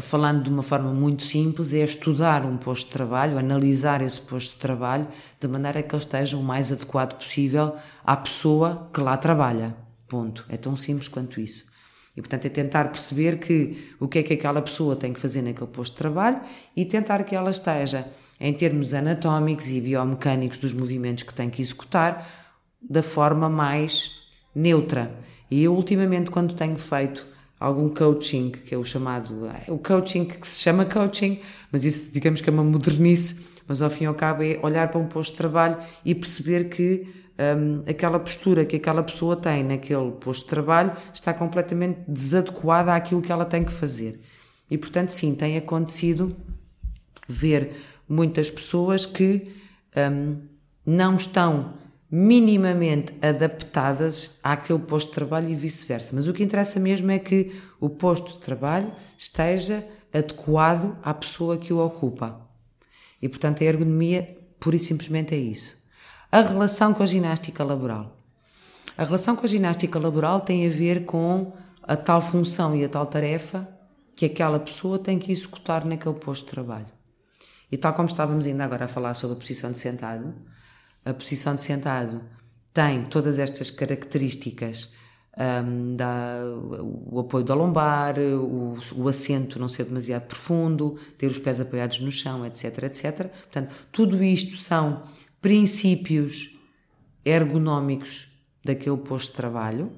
falando 0.00 0.44
de 0.44 0.50
uma 0.50 0.62
forma 0.62 0.94
muito 0.94 1.24
simples, 1.24 1.74
é 1.74 1.82
estudar 1.82 2.46
um 2.46 2.56
posto 2.56 2.86
de 2.86 2.92
trabalho, 2.92 3.36
analisar 3.36 4.00
esse 4.00 4.20
posto 4.20 4.52
de 4.54 4.60
trabalho, 4.60 5.08
de 5.40 5.48
maneira 5.48 5.82
que 5.82 5.92
ele 5.92 6.00
esteja 6.00 6.36
o 6.36 6.42
mais 6.42 6.70
adequado 6.70 7.14
possível 7.14 7.74
à 8.04 8.16
pessoa 8.16 8.88
que 8.94 9.00
lá 9.00 9.16
trabalha. 9.16 9.74
Ponto. 10.06 10.46
É 10.48 10.56
tão 10.56 10.76
simples 10.76 11.08
quanto 11.08 11.40
isso. 11.40 11.64
E, 12.16 12.20
portanto, 12.20 12.44
é 12.46 12.48
tentar 12.48 12.84
perceber 12.92 13.38
que 13.38 13.92
o 13.98 14.06
que 14.06 14.20
é 14.20 14.22
que 14.22 14.34
aquela 14.34 14.62
pessoa 14.62 14.94
tem 14.94 15.12
que 15.12 15.18
fazer 15.18 15.42
naquele 15.42 15.66
posto 15.66 15.94
de 15.94 15.98
trabalho 15.98 16.40
e 16.76 16.84
tentar 16.84 17.24
que 17.24 17.34
ela 17.34 17.50
esteja, 17.50 18.06
em 18.38 18.52
termos 18.52 18.94
anatómicos 18.94 19.68
e 19.68 19.80
biomecânicos 19.80 20.58
dos 20.58 20.72
movimentos 20.72 21.24
que 21.24 21.34
tem 21.34 21.50
que 21.50 21.60
executar, 21.60 22.24
da 22.80 23.02
forma 23.02 23.48
mais 23.48 24.28
neutra. 24.54 25.12
E 25.50 25.64
eu, 25.64 25.74
ultimamente, 25.74 26.30
quando 26.30 26.54
tenho 26.54 26.78
feito 26.78 27.29
algum 27.60 27.90
coaching, 27.90 28.50
que 28.50 28.74
é 28.74 28.78
o 28.78 28.84
chamado, 28.84 29.46
é 29.46 29.70
o 29.70 29.76
coaching 29.76 30.24
que 30.24 30.48
se 30.48 30.62
chama 30.62 30.86
coaching, 30.86 31.38
mas 31.70 31.84
isso 31.84 32.10
digamos 32.10 32.40
que 32.40 32.48
é 32.48 32.52
uma 32.52 32.64
modernice, 32.64 33.46
mas 33.68 33.82
ao 33.82 33.90
fim 33.90 34.04
e 34.04 34.06
ao 34.06 34.14
cabo 34.14 34.42
é 34.42 34.58
olhar 34.62 34.88
para 34.88 34.98
um 34.98 35.06
posto 35.06 35.32
de 35.32 35.36
trabalho 35.36 35.76
e 36.02 36.14
perceber 36.14 36.70
que 36.70 37.06
um, 37.38 37.82
aquela 37.88 38.18
postura 38.18 38.64
que 38.64 38.76
aquela 38.76 39.02
pessoa 39.02 39.36
tem 39.36 39.62
naquele 39.62 40.10
posto 40.12 40.44
de 40.44 40.50
trabalho 40.50 40.92
está 41.12 41.34
completamente 41.34 42.00
desadequada 42.08 42.94
àquilo 42.94 43.20
que 43.20 43.30
ela 43.30 43.44
tem 43.44 43.62
que 43.62 43.72
fazer. 43.72 44.20
E 44.70 44.78
portanto, 44.78 45.10
sim, 45.10 45.34
tem 45.34 45.56
acontecido 45.56 46.34
ver 47.28 47.72
muitas 48.08 48.50
pessoas 48.50 49.04
que 49.04 49.52
um, 49.96 50.38
não 50.84 51.16
estão 51.16 51.74
minimamente 52.10 53.14
adaptadas 53.22 54.40
àquele 54.42 54.80
posto 54.80 55.08
de 55.08 55.14
trabalho 55.14 55.48
e 55.48 55.54
vice-versa. 55.54 56.10
Mas 56.14 56.26
o 56.26 56.32
que 56.32 56.42
interessa 56.42 56.80
mesmo 56.80 57.10
é 57.10 57.18
que 57.18 57.54
o 57.78 57.88
posto 57.88 58.32
de 58.32 58.38
trabalho 58.40 58.92
esteja 59.16 59.86
adequado 60.12 60.98
à 61.02 61.14
pessoa 61.14 61.56
que 61.56 61.72
o 61.72 61.78
ocupa. 61.78 62.40
E 63.22 63.28
portanto, 63.28 63.62
a 63.62 63.66
ergonomia, 63.66 64.36
pura 64.58 64.76
e 64.76 64.78
simplesmente, 64.78 65.34
é 65.34 65.38
isso. 65.38 65.76
A 66.32 66.40
relação 66.40 66.92
com 66.92 67.02
a 67.02 67.06
ginástica 67.06 67.62
laboral. 67.62 68.16
A 68.96 69.04
relação 69.04 69.36
com 69.36 69.44
a 69.44 69.48
ginástica 69.48 69.98
laboral 69.98 70.40
tem 70.40 70.66
a 70.66 70.70
ver 70.70 71.04
com 71.04 71.52
a 71.82 71.96
tal 71.96 72.20
função 72.20 72.74
e 72.76 72.84
a 72.84 72.88
tal 72.88 73.06
tarefa 73.06 73.66
que 74.16 74.26
aquela 74.26 74.58
pessoa 74.58 74.98
tem 74.98 75.18
que 75.18 75.32
executar 75.32 75.84
naquele 75.84 76.14
posto 76.16 76.44
de 76.44 76.50
trabalho. 76.50 76.86
E 77.70 77.76
tal 77.76 77.94
como 77.94 78.08
estávamos 78.08 78.46
ainda 78.46 78.64
agora 78.64 78.86
a 78.86 78.88
falar 78.88 79.14
sobre 79.14 79.36
a 79.36 79.40
posição 79.40 79.70
de 79.70 79.78
sentado, 79.78 80.34
a 81.04 81.14
posição 81.14 81.54
de 81.54 81.62
sentado 81.62 82.22
tem 82.72 83.04
todas 83.04 83.38
estas 83.38 83.70
características 83.70 84.94
um, 85.36 85.96
da, 85.96 86.40
o 87.10 87.20
apoio 87.20 87.44
da 87.44 87.54
lombar, 87.54 88.18
o, 88.18 88.78
o, 88.94 89.08
assento 89.08 89.58
não 89.58 89.68
ser 89.68 89.84
demasiado 89.84 90.26
profundo, 90.26 90.98
ter 91.16 91.26
os 91.26 91.38
pés 91.38 91.60
apoiados 91.60 92.00
no 92.00 92.12
chão, 92.12 92.44
etc, 92.44 92.84
etc. 92.84 93.28
Portanto, 93.28 93.74
tudo 93.90 94.22
isto 94.22 94.56
são 94.56 95.02
princípios 95.40 96.58
ergonómicos 97.24 98.30
daquele 98.64 98.98
posto 98.98 99.30
de 99.30 99.36
trabalho 99.36 99.92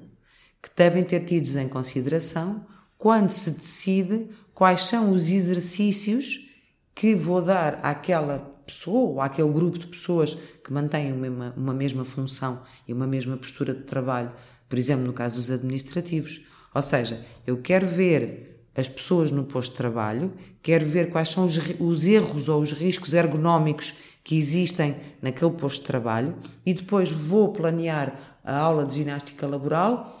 que 0.61 0.69
devem 0.75 1.03
ter 1.03 1.25
tidos 1.25 1.55
em 1.55 1.67
consideração 1.67 2.65
quando 2.97 3.31
se 3.31 3.51
decide 3.51 4.29
quais 4.53 4.85
são 4.85 5.11
os 5.11 5.29
exercícios 5.29 6.49
que 6.95 7.15
vou 7.15 7.41
dar 7.41 7.79
àquela 7.83 8.52
pessoa 8.65 9.09
ou 9.09 9.21
àquele 9.21 9.51
grupo 9.51 9.77
de 9.77 9.87
pessoas 9.87 10.37
que 10.63 10.71
mantêm 10.71 11.11
uma, 11.11 11.53
uma 11.55 11.73
mesma 11.73 12.05
função 12.05 12.61
e 12.87 12.93
uma 12.93 13.07
mesma 13.07 13.37
postura 13.37 13.73
de 13.73 13.81
trabalho, 13.81 14.31
por 14.67 14.77
exemplo, 14.77 15.05
no 15.05 15.13
caso 15.13 15.35
dos 15.35 15.51
administrativos. 15.51 16.45
Ou 16.73 16.81
seja, 16.81 17.23
eu 17.45 17.57
quero 17.57 17.85
ver 17.85 18.67
as 18.75 18.89
pessoas 18.89 19.31
no 19.31 19.43
posto 19.43 19.71
de 19.71 19.77
trabalho, 19.77 20.33
quero 20.61 20.85
ver 20.85 21.09
quais 21.09 21.29
são 21.29 21.45
os, 21.45 21.59
os 21.79 22.05
erros 22.05 22.49
ou 22.49 22.61
os 22.61 22.71
riscos 22.71 23.13
ergonómicos 23.13 23.95
que 24.23 24.35
existem 24.35 24.95
naquele 25.21 25.51
posto 25.51 25.81
de 25.81 25.87
trabalho 25.87 26.35
e 26.65 26.73
depois 26.73 27.11
vou 27.11 27.51
planear 27.51 28.39
a 28.43 28.57
aula 28.57 28.85
de 28.85 28.95
ginástica 28.95 29.45
laboral 29.45 30.19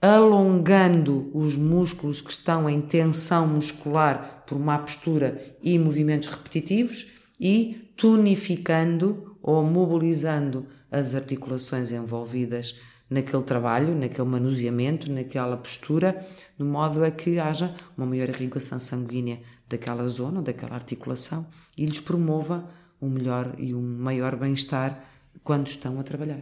alongando 0.00 1.30
os 1.34 1.56
músculos 1.56 2.22
que 2.22 2.30
estão 2.30 2.70
em 2.70 2.80
tensão 2.80 3.46
muscular 3.46 4.44
por 4.46 4.58
má 4.58 4.78
postura 4.78 5.56
e 5.62 5.78
movimentos 5.78 6.28
repetitivos 6.28 7.19
e 7.40 7.90
tonificando 7.96 9.36
ou 9.42 9.64
mobilizando 9.64 10.66
as 10.90 11.14
articulações 11.14 11.90
envolvidas 11.90 12.78
naquele 13.08 13.42
trabalho, 13.42 13.94
naquele 13.94 14.28
manuseamento, 14.28 15.10
naquela 15.10 15.56
postura, 15.56 16.24
de 16.56 16.64
modo 16.64 17.02
a 17.04 17.10
que 17.10 17.40
haja 17.40 17.74
uma 17.96 18.06
maior 18.06 18.28
irrigação 18.28 18.78
sanguínea 18.78 19.40
daquela 19.68 20.06
zona, 20.08 20.42
daquela 20.42 20.74
articulação 20.74 21.46
e 21.76 21.86
lhes 21.86 21.98
promova 21.98 22.68
um 23.00 23.08
melhor 23.08 23.54
e 23.58 23.74
um 23.74 23.82
maior 23.82 24.36
bem-estar 24.36 25.02
quando 25.42 25.66
estão 25.66 25.98
a 25.98 26.02
trabalhar. 26.02 26.40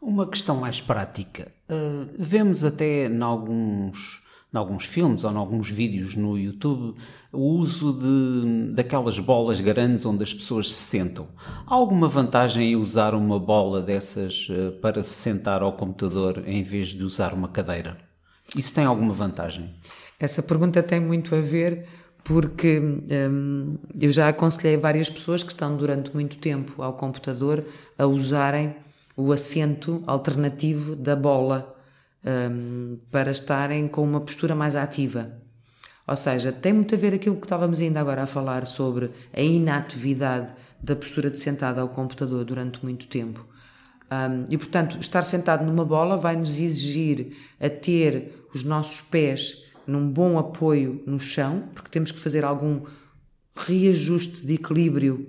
Uma 0.00 0.26
questão 0.26 0.56
mais 0.56 0.80
prática. 0.80 1.52
Uh, 1.68 2.08
vemos 2.18 2.64
até 2.64 3.06
em 3.06 3.22
alguns, 3.22 4.22
em 4.52 4.56
alguns 4.56 4.84
filmes 4.84 5.24
ou 5.24 5.30
em 5.30 5.36
alguns 5.36 5.70
vídeos 5.70 6.14
no 6.14 6.38
YouTube 6.38 6.96
o 7.30 7.58
uso 7.58 7.92
de, 7.92 8.72
daquelas 8.72 9.18
bolas 9.18 9.60
grandes 9.60 10.06
onde 10.06 10.24
as 10.24 10.32
pessoas 10.32 10.72
se 10.72 10.82
sentam. 10.82 11.28
Há 11.66 11.74
alguma 11.74 12.08
vantagem 12.08 12.72
em 12.72 12.76
usar 12.76 13.14
uma 13.14 13.38
bola 13.38 13.82
dessas 13.82 14.48
uh, 14.48 14.72
para 14.80 15.02
se 15.02 15.14
sentar 15.14 15.62
ao 15.62 15.74
computador 15.74 16.42
em 16.46 16.62
vez 16.62 16.88
de 16.88 17.04
usar 17.04 17.34
uma 17.34 17.48
cadeira? 17.48 17.98
Isso 18.56 18.74
tem 18.74 18.84
alguma 18.84 19.12
vantagem? 19.12 19.74
Essa 20.18 20.42
pergunta 20.42 20.82
tem 20.82 21.00
muito 21.00 21.34
a 21.34 21.40
ver 21.40 21.86
porque 22.24 22.78
hum, 22.80 23.76
eu 23.98 24.10
já 24.10 24.28
aconselhei 24.28 24.76
várias 24.76 25.08
pessoas 25.08 25.42
que 25.42 25.50
estão 25.50 25.76
durante 25.76 26.12
muito 26.14 26.38
tempo 26.38 26.82
ao 26.82 26.94
computador 26.94 27.64
a 27.98 28.06
usarem 28.06 28.74
o 29.16 29.32
assento 29.32 30.02
alternativo 30.06 30.94
da 30.94 31.16
bola 31.16 31.77
hum, 32.24 32.98
para 33.10 33.30
estarem 33.30 33.88
com 33.88 34.02
uma 34.02 34.20
postura 34.20 34.54
mais 34.54 34.76
ativa. 34.76 35.32
Ou 36.06 36.16
seja, 36.16 36.50
tem 36.50 36.72
muito 36.72 36.94
a 36.94 36.98
ver 36.98 37.12
aquilo 37.12 37.36
que 37.36 37.44
estávamos 37.44 37.80
ainda 37.80 38.00
agora 38.00 38.22
a 38.22 38.26
falar 38.26 38.66
sobre 38.66 39.10
a 39.32 39.42
inatividade 39.42 40.52
da 40.82 40.96
postura 40.96 41.30
de 41.30 41.38
sentado 41.38 41.80
ao 41.80 41.88
computador 41.88 42.44
durante 42.44 42.82
muito 42.82 43.06
tempo. 43.06 43.46
Um, 44.10 44.46
e 44.48 44.56
portanto, 44.56 44.98
estar 44.98 45.22
sentado 45.22 45.66
numa 45.66 45.84
bola 45.84 46.16
vai 46.16 46.34
nos 46.34 46.58
exigir 46.58 47.36
a 47.60 47.68
ter 47.68 48.46
os 48.54 48.64
nossos 48.64 49.02
pés 49.02 49.66
num 49.86 50.10
bom 50.10 50.38
apoio 50.38 51.02
no 51.06 51.20
chão, 51.20 51.68
porque 51.74 51.90
temos 51.90 52.10
que 52.10 52.18
fazer 52.18 52.42
algum 52.42 52.82
reajuste 53.54 54.46
de 54.46 54.54
equilíbrio 54.54 55.26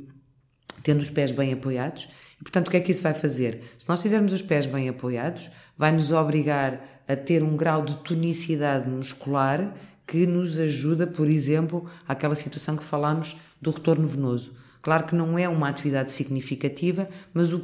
tendo 0.81 1.01
os 1.01 1.09
pés 1.09 1.31
bem 1.31 1.51
apoiados. 1.51 2.09
E, 2.39 2.43
portanto, 2.43 2.69
o 2.69 2.71
que 2.71 2.77
é 2.77 2.79
que 2.79 2.91
isso 2.91 3.01
vai 3.01 3.13
fazer? 3.13 3.63
Se 3.77 3.87
nós 3.89 4.01
tivermos 4.01 4.31
os 4.31 4.41
pés 4.41 4.65
bem 4.65 4.87
apoiados, 4.87 5.49
vai 5.79 5.93
nos 5.93 6.11
obrigar 6.11 7.03
a 7.07 7.15
ter 7.15 7.41
um 7.41 7.55
grau 7.55 7.83
de 7.83 7.95
tonicidade 7.99 8.89
muscular 8.89 9.73
que 10.05 10.27
nos 10.27 10.59
ajuda, 10.59 11.07
por 11.07 11.29
exemplo, 11.29 11.85
àquela 12.05 12.35
situação 12.35 12.75
que 12.75 12.83
falámos 12.83 13.39
do 13.61 13.71
retorno 13.71 14.05
venoso. 14.05 14.51
Claro 14.81 15.05
que 15.05 15.15
não 15.15 15.39
é 15.39 15.47
uma 15.47 15.69
atividade 15.69 16.11
significativa, 16.11 17.07
mas 17.33 17.53
o, 17.53 17.63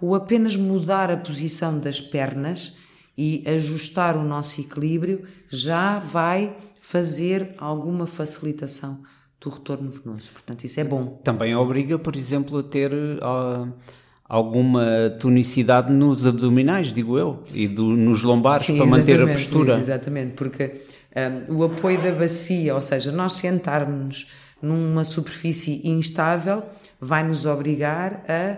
o 0.00 0.14
apenas 0.14 0.56
mudar 0.56 1.10
a 1.10 1.16
posição 1.16 1.78
das 1.78 2.00
pernas 2.00 2.76
e 3.16 3.44
ajustar 3.46 4.16
o 4.16 4.24
nosso 4.24 4.60
equilíbrio 4.60 5.24
já 5.48 5.98
vai 5.98 6.56
fazer 6.78 7.54
alguma 7.58 8.06
facilitação 8.06 9.02
do 9.40 9.50
retorno 9.50 9.88
venoso. 9.88 10.32
Portanto, 10.32 10.64
isso 10.64 10.80
é 10.80 10.84
bom. 10.84 11.20
Também 11.22 11.54
obriga, 11.54 11.98
por 11.98 12.16
exemplo, 12.16 12.58
a 12.58 12.62
ter 12.62 12.92
uh, 12.92 13.72
alguma 14.32 15.14
tonicidade 15.20 15.92
nos 15.92 16.26
abdominais, 16.26 16.90
digo 16.90 17.18
eu, 17.18 17.44
e 17.52 17.68
do, 17.68 17.94
nos 17.94 18.22
lombares 18.22 18.64
Sim, 18.64 18.78
para 18.78 18.86
manter 18.86 19.20
a 19.20 19.26
postura. 19.26 19.76
exatamente, 19.76 20.32
porque 20.32 20.80
um, 21.50 21.58
o 21.58 21.64
apoio 21.64 22.00
da 22.00 22.10
bacia, 22.12 22.74
ou 22.74 22.80
seja, 22.80 23.12
nós 23.12 23.34
sentarmos 23.34 24.32
numa 24.62 25.04
superfície 25.04 25.82
instável, 25.84 26.62
vai 26.98 27.22
nos 27.22 27.44
obrigar 27.44 28.24
a 28.26 28.56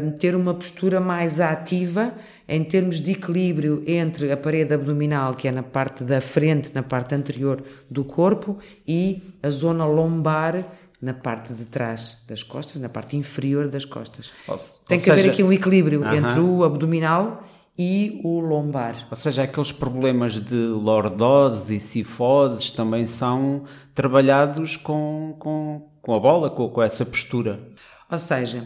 um, 0.00 0.12
ter 0.12 0.36
uma 0.36 0.54
postura 0.54 1.00
mais 1.00 1.40
ativa 1.40 2.12
em 2.48 2.62
termos 2.62 3.00
de 3.00 3.10
equilíbrio 3.10 3.82
entre 3.88 4.30
a 4.30 4.36
parede 4.36 4.72
abdominal, 4.72 5.34
que 5.34 5.48
é 5.48 5.50
na 5.50 5.64
parte 5.64 6.04
da 6.04 6.20
frente, 6.20 6.70
na 6.72 6.84
parte 6.84 7.16
anterior 7.16 7.60
do 7.90 8.04
corpo, 8.04 8.56
e 8.86 9.20
a 9.42 9.50
zona 9.50 9.84
lombar, 9.84 10.64
na 11.00 11.14
parte 11.14 11.52
de 11.54 11.64
trás 11.64 12.24
das 12.28 12.42
costas, 12.42 12.80
na 12.80 12.88
parte 12.88 13.16
inferior 13.16 13.68
das 13.68 13.84
costas. 13.84 14.32
Ou, 14.46 14.58
Tem 14.86 14.98
ou 14.98 15.04
que 15.04 15.10
seja, 15.10 15.12
haver 15.12 15.30
aqui 15.30 15.42
um 15.42 15.52
equilíbrio 15.52 16.00
uh 16.00 16.04
-huh. 16.04 16.16
entre 16.16 16.40
o 16.40 16.64
abdominal 16.64 17.42
e 17.78 18.20
o 18.24 18.40
lombar. 18.40 19.06
Ou 19.08 19.16
seja, 19.16 19.44
aqueles 19.44 19.70
problemas 19.70 20.32
de 20.32 20.66
lordose 20.66 21.76
e 21.76 21.80
cifoses 21.80 22.72
também 22.72 23.06
são 23.06 23.62
trabalhados 23.94 24.76
com, 24.76 25.36
com, 25.38 25.88
com 26.02 26.14
a 26.14 26.18
bola, 26.18 26.50
com, 26.50 26.68
com 26.68 26.82
essa 26.82 27.06
postura. 27.06 27.60
Ou 28.10 28.18
seja, 28.18 28.64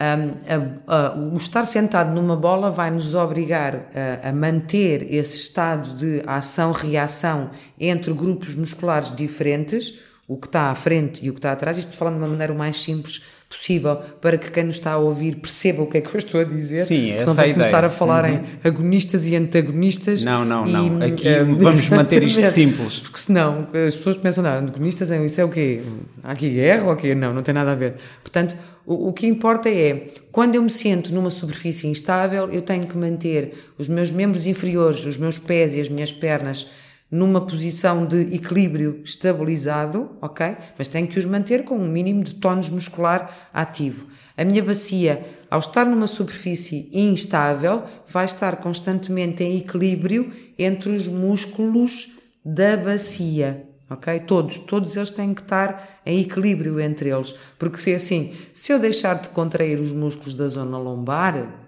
um, 0.00 0.86
a, 0.88 1.08
a, 1.08 1.14
o 1.16 1.36
estar 1.36 1.64
sentado 1.64 2.12
numa 2.12 2.36
bola 2.36 2.70
vai 2.70 2.90
nos 2.90 3.14
obrigar 3.14 3.90
a, 3.94 4.28
a 4.28 4.32
manter 4.32 5.12
esse 5.14 5.38
estado 5.38 5.94
de 5.94 6.22
ação-reação 6.26 7.50
entre 7.78 8.12
grupos 8.12 8.54
musculares 8.56 9.14
diferentes, 9.14 10.00
o 10.28 10.36
que 10.36 10.46
está 10.46 10.70
à 10.70 10.74
frente 10.74 11.24
e 11.24 11.30
o 11.30 11.32
que 11.32 11.38
está 11.38 11.52
atrás, 11.52 11.78
isto 11.78 11.96
falando 11.96 12.16
de 12.16 12.20
uma 12.20 12.28
maneira 12.28 12.52
o 12.52 12.56
mais 12.56 12.80
simples 12.82 13.22
possível, 13.48 13.96
para 14.20 14.36
que 14.36 14.50
quem 14.50 14.64
nos 14.64 14.74
está 14.74 14.92
a 14.92 14.98
ouvir 14.98 15.36
perceba 15.36 15.82
o 15.82 15.86
que 15.86 15.96
é 15.96 16.00
que 16.02 16.14
eu 16.14 16.18
estou 16.18 16.38
a 16.38 16.44
dizer. 16.44 16.84
Sim, 16.84 17.12
essa 17.12 17.20
Senão 17.20 17.32
é 17.32 17.36
vou 17.36 17.50
a 17.50 17.54
começar 17.54 17.82
a 17.82 17.88
falar 17.88 18.24
Uhum. 18.26 18.34
em 18.34 18.44
agonistas 18.62 19.26
e 19.26 19.34
antagonistas. 19.34 20.22
Não, 20.22 20.44
não, 20.44 20.66
e, 20.66 20.70
não. 20.70 21.02
Aqui 21.02 21.26
eh, 21.26 21.44
vamos 21.44 21.88
manter 21.88 22.22
isto 22.22 22.46
simples. 22.50 22.98
Porque 22.98 23.18
senão 23.18 23.68
as 23.72 23.96
pessoas 23.96 24.18
começam 24.18 24.44
a 24.44 24.50
dar 24.50 24.58
antagonistas, 24.58 25.10
em, 25.10 25.24
isso 25.24 25.40
é 25.40 25.44
o 25.44 25.48
quê? 25.48 25.80
Há 26.22 26.32
aqui 26.32 26.50
guerra 26.50 26.84
ou 26.88 26.92
o 26.92 26.96
quê? 26.96 27.14
Não, 27.14 27.32
não 27.32 27.42
tem 27.42 27.54
nada 27.54 27.72
a 27.72 27.74
ver. 27.74 27.94
Portanto, 28.20 28.54
o, 28.84 29.08
o 29.08 29.12
que 29.14 29.26
importa 29.26 29.70
é, 29.70 30.08
quando 30.30 30.54
eu 30.54 30.62
me 30.62 30.70
sento 30.70 31.10
numa 31.14 31.30
superfície 31.30 31.86
instável, 31.86 32.50
eu 32.50 32.60
tenho 32.60 32.86
que 32.86 32.98
manter 32.98 33.54
os 33.78 33.88
meus 33.88 34.10
membros 34.10 34.46
inferiores, 34.46 35.06
os 35.06 35.16
meus 35.16 35.38
pés 35.38 35.74
e 35.74 35.80
as 35.80 35.88
minhas 35.88 36.12
pernas 36.12 36.70
numa 37.10 37.40
posição 37.40 38.04
de 38.04 38.34
equilíbrio 38.34 39.00
estabilizado, 39.02 40.10
ok? 40.20 40.56
Mas 40.76 40.88
tenho 40.88 41.08
que 41.08 41.18
os 41.18 41.24
manter 41.24 41.64
com 41.64 41.76
um 41.76 41.88
mínimo 41.88 42.22
de 42.22 42.34
tónus 42.34 42.68
muscular 42.68 43.48
ativo. 43.52 44.06
A 44.36 44.44
minha 44.44 44.62
bacia, 44.62 45.26
ao 45.50 45.58
estar 45.58 45.84
numa 45.84 46.06
superfície 46.06 46.90
instável, 46.92 47.82
vai 48.06 48.24
estar 48.24 48.56
constantemente 48.56 49.42
em 49.42 49.58
equilíbrio 49.58 50.32
entre 50.58 50.90
os 50.90 51.08
músculos 51.08 52.18
da 52.44 52.76
bacia. 52.76 53.66
Ok? 53.90 54.20
Todos, 54.20 54.58
todos 54.58 54.94
eles 54.96 55.10
têm 55.10 55.32
que 55.32 55.40
estar 55.40 56.00
em 56.04 56.20
equilíbrio 56.20 56.78
entre 56.78 57.08
eles. 57.08 57.34
Porque 57.58 57.78
se 57.78 57.92
é 57.92 57.96
assim, 57.96 58.34
se 58.52 58.70
eu 58.70 58.78
deixar 58.78 59.14
de 59.14 59.30
contrair 59.30 59.80
os 59.80 59.90
músculos 59.90 60.34
da 60.34 60.46
zona 60.46 60.78
lombar, 60.78 61.66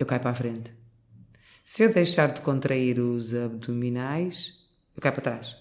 eu 0.00 0.06
caio 0.06 0.20
para 0.20 0.30
a 0.30 0.34
frente. 0.34 0.72
Se 1.62 1.82
eu 1.82 1.92
deixar 1.92 2.28
de 2.32 2.40
contrair 2.40 2.98
os 2.98 3.34
abdominais, 3.34 4.57
eu 4.98 5.00
caio 5.00 5.14
para 5.14 5.22
trás. 5.22 5.56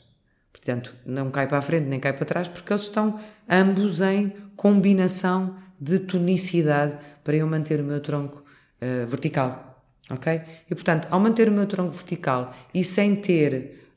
Portanto, 0.51 0.93
não 1.05 1.29
cai 1.29 1.47
para 1.47 1.59
a 1.59 1.61
frente 1.61 1.85
nem 1.85 1.99
cai 1.99 2.11
para 2.11 2.25
trás, 2.25 2.47
porque 2.47 2.73
eles 2.73 2.83
estão 2.83 3.19
ambos 3.47 4.01
em 4.01 4.33
combinação 4.55 5.55
de 5.79 5.99
tonicidade 5.99 6.97
para 7.23 7.35
eu 7.35 7.45
manter 7.45 7.79
o 7.79 7.83
meu 7.83 8.01
tronco 8.01 8.43
eh, 8.81 9.05
vertical. 9.05 9.85
Ok? 10.09 10.41
E 10.69 10.73
portanto, 10.73 11.07
ao 11.11 11.19
manter 11.19 11.47
o 11.49 11.51
meu 11.51 11.67
tronco 11.67 11.91
vertical 11.91 12.53
e 12.73 12.83
sem 12.83 13.15
ter 13.15 13.91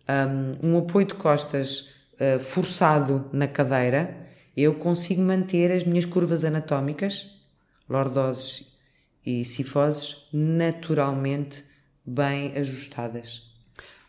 um, 0.63 0.73
um 0.73 0.79
apoio 0.79 1.07
de 1.07 1.15
costas 1.15 1.91
eh, 2.19 2.39
forçado 2.39 3.31
na 3.33 3.49
cadeira, 3.49 4.29
eu 4.55 4.75
consigo 4.75 5.23
manter 5.23 5.73
as 5.73 5.85
minhas 5.85 6.05
curvas 6.05 6.45
anatómicas, 6.45 7.41
lordoses 7.89 8.77
e 9.25 9.43
cifoses, 9.45 10.29
naturalmente 10.33 11.65
bem 12.05 12.53
ajustadas. 12.57 13.50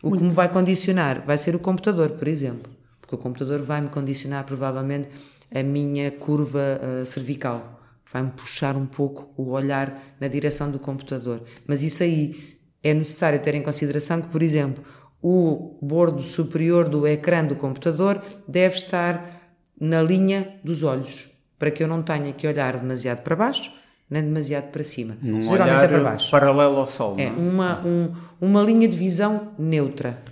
O 0.02 0.10
que 0.10 0.22
me 0.22 0.30
vai 0.30 0.48
condicionar? 0.48 1.24
Vai 1.24 1.38
ser 1.38 1.54
o 1.54 1.60
computador, 1.60 2.10
por 2.10 2.26
exemplo, 2.26 2.72
porque 3.00 3.14
o 3.14 3.18
computador 3.18 3.62
vai-me 3.62 3.88
condicionar 3.88 4.44
provavelmente 4.44 5.08
a 5.54 5.62
minha 5.62 6.10
curva 6.10 6.80
eh, 6.82 7.04
cervical, 7.04 7.80
vai-me 8.12 8.32
puxar 8.32 8.76
um 8.76 8.84
pouco 8.84 9.32
o 9.36 9.50
olhar 9.50 10.16
na 10.20 10.26
direção 10.26 10.72
do 10.72 10.78
computador. 10.80 11.44
Mas 11.68 11.84
isso 11.84 12.02
aí 12.02 12.58
é 12.82 12.92
necessário 12.92 13.38
ter 13.38 13.54
em 13.54 13.62
consideração 13.62 14.20
que, 14.20 14.28
por 14.28 14.42
exemplo, 14.42 14.82
o 15.22 15.78
bordo 15.80 16.20
superior 16.20 16.88
do 16.88 17.06
ecrã 17.06 17.44
do 17.44 17.54
computador 17.54 18.20
deve 18.48 18.74
estar 18.74 19.40
na 19.80 20.02
linha 20.02 20.58
dos 20.64 20.82
olhos, 20.82 21.30
para 21.56 21.70
que 21.70 21.80
eu 21.80 21.86
não 21.86 22.02
tenha 22.02 22.32
que 22.32 22.48
olhar 22.48 22.80
demasiado 22.80 23.22
para 23.22 23.36
baixo, 23.36 23.72
nem 24.12 24.22
demasiado 24.22 24.70
para 24.70 24.82
cima. 24.84 25.16
Num 25.22 25.40
Geralmente 25.42 25.84
é 25.84 25.88
para 25.88 26.00
baixo. 26.02 26.30
paralelo 26.30 26.76
ao 26.76 26.86
sol. 26.86 27.16
É 27.18 27.30
não 27.30 27.38
uma, 27.48 27.80
um- 27.84 28.12
uma 28.40 28.62
linha 28.62 28.86
de 28.86 28.96
visão 28.96 29.48
neutra. 29.58 30.22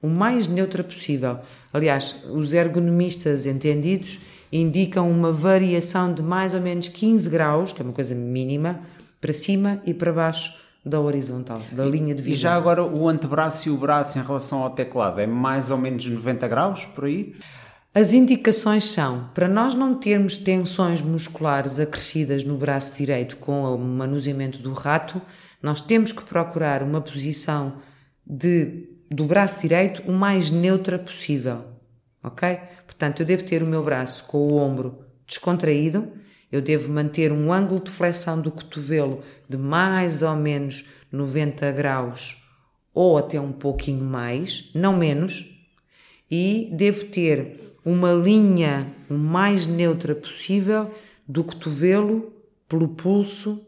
O 0.00 0.08
mais 0.08 0.46
neutra 0.48 0.82
possível. 0.82 1.38
Aliás, 1.72 2.24
os 2.32 2.52
ergonomistas 2.54 3.44
entendidos 3.46 4.20
indicam 4.52 5.10
uma 5.10 5.30
variação 5.32 6.12
de 6.12 6.22
mais 6.22 6.54
ou 6.54 6.60
menos 6.60 6.88
15 6.88 7.28
graus, 7.28 7.72
que 7.72 7.82
é 7.82 7.84
uma 7.84 7.92
coisa 7.92 8.14
mínima, 8.14 8.80
para 9.20 9.32
cima 9.32 9.82
e 9.84 9.92
para 9.92 10.12
baixo 10.12 10.54
da 10.86 10.98
horizontal, 11.00 11.60
da 11.72 11.84
linha 11.84 12.14
de 12.14 12.22
E 12.22 12.24
visão. 12.24 12.40
já 12.42 12.54
agora 12.54 12.82
o 12.82 13.08
antebraço 13.08 13.68
e 13.68 13.72
o 13.72 13.76
braço 13.76 14.18
em 14.18 14.22
relação 14.22 14.62
ao 14.62 14.70
teclado 14.70 15.20
é 15.20 15.26
mais 15.26 15.70
ou 15.70 15.76
menos 15.76 16.06
90 16.06 16.48
graus 16.48 16.84
por 16.94 17.04
aí? 17.04 17.34
As 17.98 18.12
indicações 18.12 18.84
são, 18.84 19.28
para 19.34 19.48
nós 19.48 19.74
não 19.74 19.92
termos 19.92 20.36
tensões 20.36 21.02
musculares 21.02 21.80
acrescidas 21.80 22.44
no 22.44 22.56
braço 22.56 22.96
direito 22.96 23.36
com 23.38 23.64
o 23.74 23.76
manuseamento 23.76 24.60
do 24.60 24.72
rato, 24.72 25.20
nós 25.60 25.80
temos 25.80 26.12
que 26.12 26.22
procurar 26.22 26.80
uma 26.80 27.00
posição 27.00 27.78
de, 28.24 28.88
do 29.10 29.24
braço 29.24 29.62
direito 29.62 30.00
o 30.08 30.12
mais 30.12 30.48
neutra 30.48 30.96
possível, 30.96 31.64
ok? 32.22 32.60
Portanto, 32.86 33.18
eu 33.18 33.26
devo 33.26 33.42
ter 33.42 33.64
o 33.64 33.66
meu 33.66 33.82
braço 33.82 34.22
com 34.26 34.46
o 34.46 34.58
ombro 34.58 35.04
descontraído, 35.26 36.06
eu 36.52 36.62
devo 36.62 36.92
manter 36.92 37.32
um 37.32 37.52
ângulo 37.52 37.80
de 37.80 37.90
flexão 37.90 38.40
do 38.40 38.52
cotovelo 38.52 39.22
de 39.48 39.56
mais 39.56 40.22
ou 40.22 40.36
menos 40.36 40.86
90 41.10 41.72
graus 41.72 42.40
ou 42.94 43.18
até 43.18 43.40
um 43.40 43.50
pouquinho 43.50 44.04
mais, 44.04 44.70
não 44.72 44.96
menos, 44.96 45.52
e 46.30 46.70
devo 46.72 47.06
ter 47.06 47.67
uma 47.84 48.12
linha 48.12 48.86
o 49.08 49.14
mais 49.14 49.66
neutra 49.66 50.14
possível 50.14 50.90
do 51.26 51.44
cotovelo 51.44 52.32
pelo 52.68 52.88
pulso 52.88 53.64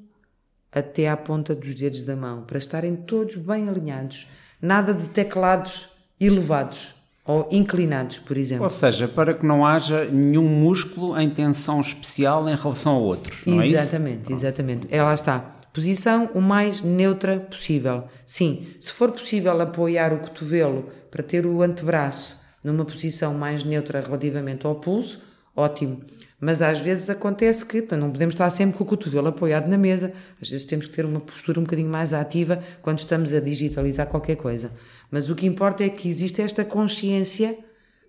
até 0.73 1.09
à 1.09 1.17
ponta 1.17 1.55
dos 1.55 1.75
dedos 1.75 2.03
da 2.03 2.15
mão, 2.15 2.43
para 2.43 2.59
estarem 2.59 2.95
todos 2.95 3.35
bem 3.37 3.69
alinhados. 3.69 4.29
Nada 4.63 4.95
de 4.95 5.09
teclados 5.09 5.89
elevados 6.21 6.95
ou 7.25 7.49
inclinados, 7.51 8.19
por 8.19 8.37
exemplo. 8.37 8.65
Ou 8.65 8.71
seja, 8.71 9.09
para 9.09 9.35
que 9.35 9.45
não 9.45 9.65
haja 9.65 10.05
nenhum 10.05 10.49
músculo 10.49 11.19
em 11.19 11.31
tensão 11.31 11.81
especial 11.81 12.49
em 12.49 12.55
relação 12.55 12.95
a 12.95 12.99
outros, 12.99 13.41
não 13.47 13.61
é 13.61 13.67
isso? 13.67 13.77
Exatamente, 13.77 14.33
exatamente. 14.33 14.89
É, 14.91 15.03
lá 15.03 15.15
está. 15.15 15.39
Posição 15.73 16.29
o 16.35 16.41
mais 16.41 16.83
neutra 16.83 17.39
possível. 17.39 18.05
Sim, 18.25 18.67
se 18.81 18.91
for 18.91 19.13
possível 19.13 19.61
apoiar 19.61 20.13
o 20.13 20.19
cotovelo 20.19 20.91
para 21.11 21.23
ter 21.23 21.47
o 21.47 21.63
antebraço 21.63 22.40
numa 22.63 22.85
posição 22.85 23.35
mais 23.35 23.65
neutra 23.65 24.01
relativamente 24.01 24.67
ao 24.67 24.75
pulso, 24.75 25.23
ótimo. 25.57 26.03
Mas 26.41 26.63
às 26.63 26.81
vezes 26.81 27.11
acontece 27.11 27.65
que 27.65 27.79
então, 27.79 27.99
não 27.99 28.11
podemos 28.11 28.35
estar 28.35 28.49
sempre 28.51 28.79
com 28.79 28.85
o 28.85 28.87
cotovelo 28.87 29.29
apoiado 29.29 29.69
na 29.69 29.77
mesa, 29.77 30.13
às 30.41 30.49
vezes 30.49 30.65
temos 30.65 30.87
que 30.87 30.93
ter 30.93 31.05
uma 31.05 31.21
postura 31.21 31.61
um 31.61 31.65
bocadinho 31.65 31.91
mais 31.91 32.15
ativa 32.15 32.63
quando 32.81 32.99
estamos 32.99 33.35
a 33.35 33.41
digitalizar 33.41 34.07
qualquer 34.07 34.37
coisa. 34.37 34.73
Mas 35.11 35.29
o 35.29 35.35
que 35.35 35.47
importa 35.47 35.85
é 35.85 35.89
que 35.89 36.09
existe 36.09 36.41
esta 36.41 36.65
consciência 36.65 37.59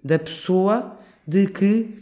da 0.04 0.18
pessoa 0.18 0.98
de 1.28 1.48
que 1.48 2.00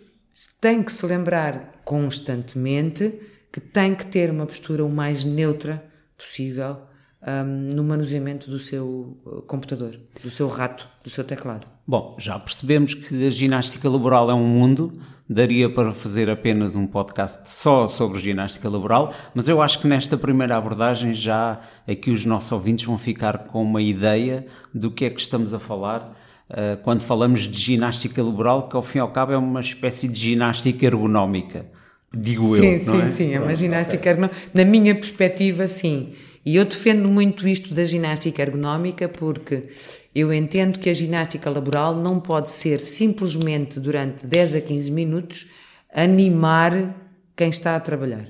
tem 0.62 0.84
que 0.84 0.92
se 0.92 1.06
lembrar 1.06 1.82
constantemente 1.84 3.20
que 3.52 3.60
tem 3.60 3.96
que 3.96 4.06
ter 4.06 4.30
uma 4.30 4.46
postura 4.46 4.86
o 4.86 4.94
mais 4.94 5.26
neutra 5.26 5.84
possível 6.18 6.78
hum, 7.22 7.70
no 7.76 7.84
manuseamento 7.84 8.50
do 8.50 8.60
seu 8.60 9.18
uh, 9.26 9.42
computador, 9.44 10.00
do 10.24 10.32
seu 10.32 10.48
rato, 10.48 10.88
do 11.04 11.10
seu 11.10 11.24
teclado. 11.24 11.68
Bom, 11.88 12.16
já 12.20 12.38
percebemos 12.38 12.94
que 12.94 13.28
a 13.28 13.30
ginástica 13.30 13.90
laboral 13.90 14.30
é 14.30 14.34
um 14.34 14.46
mundo, 14.46 14.94
daria 15.30 15.70
para 15.70 15.92
fazer 15.92 16.30
apenas 16.30 16.76
um 16.76 16.88
podcast 16.88 17.50
só 17.50 17.88
sobre 17.88 18.20
ginástica 18.20 18.68
laboral, 18.68 19.14
mas 19.34 19.48
eu 19.48 19.62
acho 19.62 19.80
que 19.80 19.88
nesta 19.88 20.18
primeira 20.18 20.58
abordagem 20.58 21.14
já 21.14 21.60
aqui 21.88 22.10
os 22.10 22.26
nossos 22.26 22.52
ouvintes 22.52 22.86
vão 22.86 22.98
ficar 22.98 23.40
com 23.40 23.62
uma 23.62 23.82
ideia 23.82 24.48
do 24.74 24.90
que 24.90 25.06
é 25.06 25.10
que 25.10 25.22
estamos 25.22 25.54
a 25.54 25.60
falar 25.60 26.16
eh, 26.50 26.78
quando 26.84 27.04
falamos 27.04 27.42
de 27.42 27.60
ginástica 27.60 28.24
laboral, 28.24 28.68
que 28.68 28.76
ao 28.76 28.82
fim 28.82 28.98
e 28.98 29.02
ao 29.02 29.12
cabo 29.12 29.32
é 29.32 29.38
uma 29.38 29.62
espécie 29.62 30.08
de 30.08 30.20
ginástica 30.20 30.86
ergonómica, 30.86 31.68
digo 32.12 32.56
sim, 32.56 32.74
eu. 32.74 32.80
sim, 32.80 32.86
não 32.86 33.02
é? 33.02 33.08
sim, 33.08 33.34
é 33.36 33.40
uma 33.40 33.56
ginástica 33.56 34.10
ergonómica. 34.10 34.38
Na 34.54 34.66
minha 34.66 34.96
perspectiva, 34.96 35.68
sim. 35.68 36.12
E 36.46 36.56
eu 36.56 36.66
defendo 36.66 37.10
muito 37.12 37.48
isto 37.48 37.74
da 37.74 37.84
ginástica 37.86 38.42
ergonómica 38.42 39.08
porque 39.10 39.70
eu 40.16 40.34
entendo 40.34 40.80
que 40.80 40.90
a 40.90 40.94
ginástica 40.94 41.50
laboral 41.50 41.96
não 41.96 42.20
pode 42.20 42.50
ser 42.50 42.80
simplesmente 42.80 43.80
durante 43.80 44.26
10 44.26 44.56
a 44.56 44.62
15 44.62 44.90
minutos 44.92 45.48
animar 45.94 46.96
quem 47.36 47.50
está 47.50 47.76
a 47.76 47.80
trabalhar. 47.80 48.26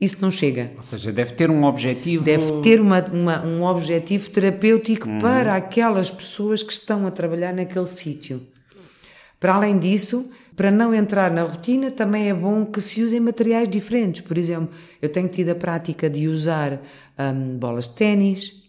Isso 0.00 0.16
não 0.20 0.30
chega. 0.30 0.70
Ou 0.76 0.82
seja, 0.82 1.12
deve 1.12 1.32
ter 1.34 1.50
um 1.50 1.64
objetivo. 1.64 2.24
Deve 2.24 2.60
ter 2.62 2.80
uma, 2.80 3.00
uma- 3.06 3.44
um 3.44 3.62
objetivo 3.64 4.30
terapêutico 4.30 5.06
para 5.20 5.54
aquelas 5.56 6.10
pessoas 6.10 6.62
que 6.62 6.72
estão 6.72 7.06
a 7.06 7.10
trabalhar 7.10 7.52
naquele 7.52 7.86
sítio. 7.86 8.40
Para 9.40 9.54
além 9.54 9.78
disso, 9.78 10.30
para 10.54 10.70
não 10.70 10.94
entrar 10.94 11.30
na 11.30 11.42
rotina, 11.42 11.90
também 11.90 12.28
é 12.28 12.34
bom 12.34 12.66
que 12.66 12.82
se 12.82 13.02
usem 13.02 13.18
materiais 13.18 13.66
diferentes. 13.66 14.20
Por 14.20 14.36
exemplo, 14.36 14.68
eu 15.00 15.08
tenho 15.08 15.28
tido 15.28 15.48
a 15.48 15.54
prática 15.54 16.10
de 16.10 16.28
usar 16.28 16.74
hum, 17.18 17.56
bolas 17.56 17.88
de 17.88 17.94
ténis, 17.94 18.62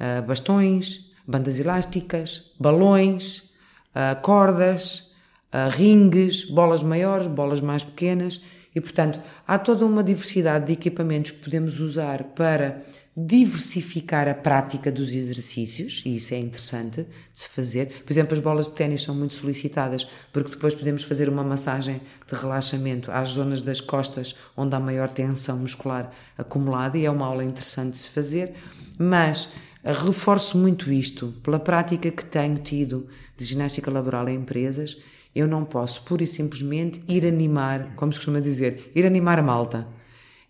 ah, 0.00 0.22
bastões, 0.22 1.12
bandas 1.26 1.60
elásticas, 1.60 2.54
balões, 2.58 3.50
ah, 3.94 4.14
cordas, 4.14 5.14
ah, 5.52 5.68
ringues, 5.68 6.44
bolas 6.48 6.82
maiores, 6.82 7.26
bolas 7.26 7.60
mais 7.60 7.84
pequenas. 7.84 8.40
E, 8.74 8.80
portanto, 8.80 9.20
há 9.46 9.58
toda 9.58 9.84
uma 9.84 10.02
diversidade 10.02 10.66
de 10.66 10.72
equipamentos 10.72 11.32
que 11.32 11.44
podemos 11.44 11.80
usar 11.80 12.24
para 12.34 12.82
diversificar 13.16 14.28
a 14.28 14.34
prática 14.34 14.92
dos 14.92 15.14
exercícios, 15.14 16.02
e 16.04 16.16
isso 16.16 16.34
é 16.34 16.38
interessante 16.38 17.06
de 17.32 17.40
se 17.40 17.48
fazer. 17.48 18.02
Por 18.04 18.12
exemplo, 18.12 18.34
as 18.34 18.40
bolas 18.40 18.68
de 18.68 18.74
ténis 18.74 19.02
são 19.02 19.14
muito 19.14 19.32
solicitadas, 19.32 20.06
porque 20.30 20.50
depois 20.50 20.74
podemos 20.74 21.02
fazer 21.02 21.26
uma 21.26 21.42
massagem 21.42 22.02
de 22.30 22.34
relaxamento 22.34 23.10
às 23.10 23.30
zonas 23.30 23.62
das 23.62 23.80
costas 23.80 24.36
onde 24.54 24.76
há 24.76 24.80
maior 24.80 25.08
tensão 25.08 25.56
muscular 25.58 26.12
acumulada, 26.36 26.98
e 26.98 27.06
é 27.06 27.10
uma 27.10 27.24
aula 27.24 27.42
interessante 27.42 27.92
de 27.92 27.98
se 27.98 28.10
fazer. 28.10 28.52
Mas 28.98 29.50
eh, 29.82 29.92
reforço 29.92 30.58
muito 30.58 30.92
isto 30.92 31.32
pela 31.42 31.58
prática 31.58 32.10
que 32.10 32.24
tenho 32.24 32.58
tido 32.58 33.06
de 33.34 33.46
ginástica 33.46 33.90
laboral 33.90 34.28
em 34.28 34.36
empresas. 34.36 34.98
Eu 35.34 35.48
não 35.48 35.64
posso, 35.64 36.02
pura 36.02 36.22
e 36.22 36.26
simplesmente, 36.26 37.00
ir 37.08 37.24
animar, 37.24 37.94
como 37.96 38.12
se 38.12 38.18
costuma 38.18 38.40
dizer, 38.40 38.92
ir 38.94 39.06
animar 39.06 39.38
a 39.38 39.42
malta. 39.42 39.88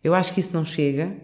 Eu 0.03 0.15
acho 0.15 0.35
que 0.35 0.41
isso 0.41 0.51
não 0.53 0.65
chega 0.65 1.15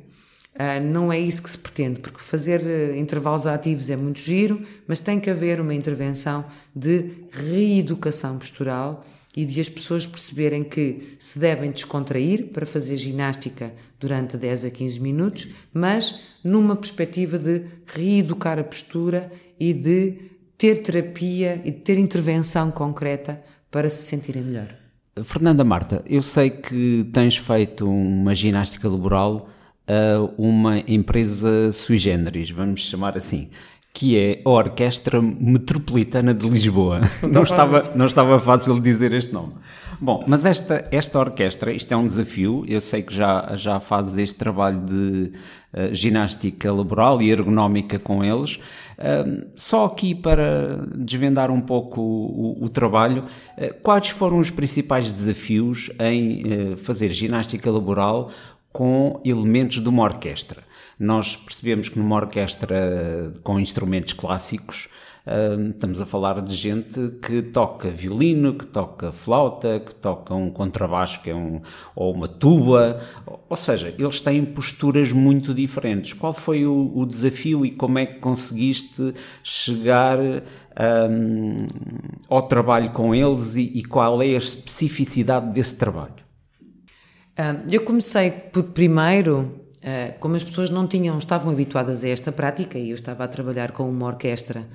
Uh, 0.55 0.85
não 0.85 1.11
é 1.11 1.19
isso 1.19 1.43
que 1.43 1.51
se 1.51 1.57
pretende, 1.57 2.01
porque 2.01 2.21
fazer 2.21 2.61
uh, 2.61 2.97
intervalos 2.97 3.47
ativos 3.47 3.89
é 3.89 3.97
muito 3.97 4.21
giro, 4.21 4.63
mas 4.87 5.01
tem 5.01 5.19
que 5.19 5.31
haver 5.31 5.61
uma 5.61 5.75
intervenção 5.75 6.45
de 6.77 7.11
reeducação 7.31 8.39
postural 8.39 9.05
e 9.35 9.47
de 9.47 9.61
as 9.61 9.69
pessoas 9.69 10.05
perceberem 10.05 10.63
que 10.63 11.17
se 11.19 11.39
devem 11.39 11.71
descontrair 11.71 12.49
para 12.49 12.67
fazer 12.67 12.99
ginástica 12.99 13.73
durante 13.99 14.37
10 14.37 14.67
a 14.67 14.71
15 14.71 15.01
minutos, 15.01 15.49
mas 15.73 16.21
numa 16.45 16.77
perspectiva 16.77 17.39
de 17.39 17.63
reeducar 17.87 18.59
a 18.59 18.65
postura 18.65 19.33
e 19.59 19.73
de 19.73 20.19
ter 20.59 20.83
terapia 20.83 21.63
e 21.65 21.71
de 21.71 21.79
ter 21.79 21.99
intervenção 21.99 22.71
concreta 22.71 23.43
para 23.71 23.89
se 23.89 24.03
sentirem 24.03 24.43
melhor. 24.43 24.69
Fernanda 25.25 25.65
Marta, 25.65 26.03
eu 26.07 26.23
sei 26.23 26.51
que 26.51 27.09
tens 27.13 27.37
feito 27.37 27.89
uma 27.89 28.35
ginástica 28.35 28.89
laboral 28.89 29.49
a 29.93 30.31
uma 30.39 30.79
empresa 30.81 31.71
sui 31.73 31.99
generis, 31.99 32.51
vamos 32.51 32.89
chamar 32.89 33.17
assim, 33.17 33.51
que 33.93 34.17
é 34.17 34.41
a 34.45 34.49
Orquestra 34.49 35.21
Metropolitana 35.21 36.33
de 36.33 36.49
Lisboa. 36.49 37.01
Não, 37.23 37.29
não 37.29 37.43
estava, 37.43 37.93
não 37.95 38.07
estava 38.07 38.41
fácil 38.41 38.81
dizer 38.81 39.13
este 39.13 39.33
nome. 39.33 39.53
Bom, 40.01 40.25
mas 40.27 40.45
esta, 40.45 40.89
esta 40.91 41.17
orquestra, 41.19 41.73
isto 41.73 41.93
é 41.93 41.97
um 41.97 42.05
desafio, 42.05 42.65
eu 42.67 42.81
sei 42.81 43.03
que 43.03 43.15
já, 43.15 43.55
já 43.55 43.79
fazes 43.79 44.19
este 44.19 44.35
trabalho 44.35 44.81
de 44.81 45.33
uh, 45.73 45.95
ginástica 45.95 46.73
laboral 46.73 47.23
e 47.23 47.31
ergonómica 47.31 48.01
com 48.01 48.25
eles. 48.25 48.57
Uh, 48.99 49.47
só 49.55 49.85
aqui 49.85 50.13
para 50.13 50.85
desvendar 50.97 51.53
um 51.53 51.61
pouco 51.61 52.01
o, 52.01 52.63
o, 52.63 52.65
o 52.65 52.69
trabalho, 52.69 53.27
uh, 53.57 53.75
quais 53.81 54.09
foram 54.09 54.39
os 54.39 54.51
principais 54.51 55.13
desafios 55.13 55.89
em 56.01 56.77
fazer 56.79 57.11
ginástica 57.11 57.71
laboral 57.71 58.33
com 58.73 59.21
elementos 59.25 59.83
de 59.83 59.89
uma 59.89 60.03
orquestra. 60.03 60.63
Nós 60.99 61.37
percebemos 61.37 61.89
que 61.89 61.99
numa 61.99 62.17
orquestra 62.17 63.35
com 63.43 63.59
instrumentos 63.59 64.13
clássicos, 64.13 64.89
estamos 65.71 66.01
a 66.01 66.07
falar 66.07 66.41
de 66.43 66.55
gente 66.55 66.99
que 67.23 67.43
toca 67.43 67.91
violino, 67.91 68.55
que 68.55 68.67
toca 68.67 69.13
flauta, 69.13 69.81
que 69.81 69.95
toca 69.95 70.35
um 70.35 70.51
contrabaixo 70.51 71.23
que 71.23 71.31
é 71.31 71.35
um, 71.35 71.61
ou 71.95 72.13
uma 72.13 72.27
tuba, 72.27 73.01
ou 73.49 73.57
seja, 73.57 73.95
eles 73.97 74.21
têm 74.21 74.45
posturas 74.45 75.13
muito 75.13 75.55
diferentes. 75.55 76.13
Qual 76.13 76.33
foi 76.33 76.67
o, 76.67 76.93
o 76.95 77.07
desafio 77.07 77.65
e 77.65 77.71
como 77.71 77.99
é 77.99 78.07
que 78.07 78.19
conseguiste 78.19 79.15
chegar 79.45 80.19
um, 80.19 81.57
ao 82.29 82.49
trabalho 82.49 82.91
com 82.91 83.15
eles 83.15 83.55
e, 83.55 83.79
e 83.79 83.85
qual 83.85 84.21
é 84.23 84.35
a 84.35 84.39
especificidade 84.39 85.53
desse 85.53 85.79
trabalho? 85.79 86.23
Eu 87.71 87.83
comecei 87.83 88.31
por 88.31 88.65
primeiro, 88.65 89.67
ah, 89.83 90.15
como 90.21 90.37
as 90.37 90.45
pessoas 90.45 90.71
não 90.71 90.87
tinham, 90.87 91.19
estavam 91.19 91.53
habituadas 91.53 92.05
a 92.05 92.09
esta 92.09 92.31
prática, 92.31 92.79
e 92.79 92.91
eu 92.91 92.95
estava 92.95 93.25
a 93.25 93.29
trabalhar 93.29 93.73
com 93.73 93.89
uma 93.89 94.07
orquestra 94.07 94.69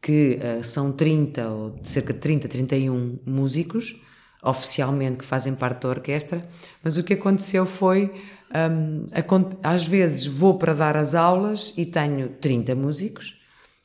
que 0.00 0.38
ah, 0.42 0.62
são 0.62 0.92
30 0.92 1.48
ou 1.48 1.80
cerca 1.82 2.12
de 2.12 2.20
30, 2.20 2.48
31 2.48 3.18
músicos, 3.26 4.02
oficialmente 4.42 5.18
que 5.18 5.24
fazem 5.24 5.54
parte 5.54 5.82
da 5.82 5.88
orquestra, 5.88 6.40
mas 6.82 6.96
o 6.96 7.02
que 7.02 7.14
aconteceu 7.14 7.66
foi, 7.66 8.12
às 9.62 9.86
vezes 9.86 10.26
vou 10.26 10.56
para 10.56 10.72
dar 10.72 10.96
as 10.96 11.16
aulas 11.16 11.74
e 11.76 11.84
tenho 11.84 12.28
30 12.28 12.76
músicos, 12.76 13.40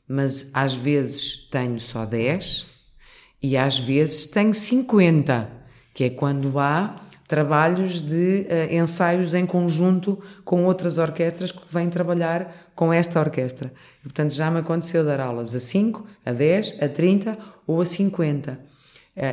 mas 0.08 0.52
às 0.54 0.76
vezes 0.76 1.48
tenho 1.50 1.80
só 1.80 2.06
10 2.06 2.68
e 3.42 3.58
às 3.58 3.80
vezes 3.80 4.28
tenho 4.28 4.54
50, 4.54 5.50
que 5.96 6.04
é 6.04 6.10
quando 6.12 6.60
há 6.60 6.96
trabalhos 7.32 8.02
de 8.02 8.46
uh, 8.46 8.74
ensaios 8.74 9.34
em 9.34 9.46
conjunto 9.46 10.22
com 10.44 10.65
outras 10.65 10.98
orquestras 10.98 11.50
que 11.50 11.62
vêm 11.74 11.89
trabalhar 11.89 12.54
com 12.76 12.91
esta 12.91 13.22
orquestra. 13.22 13.72
E, 14.02 14.04
portanto, 14.04 14.34
já 14.34 14.52
me 14.52 14.60
aconteceu 14.60 15.06
dar 15.06 15.22
aulas 15.22 15.56
a 15.56 15.60
5, 15.60 16.06
a 16.26 16.34
10, 16.34 16.84
a 16.84 16.89
30 16.89 17.38
ou 17.65 17.80
a 17.80 17.86
50. 17.86 18.52
Uh, 18.52 18.60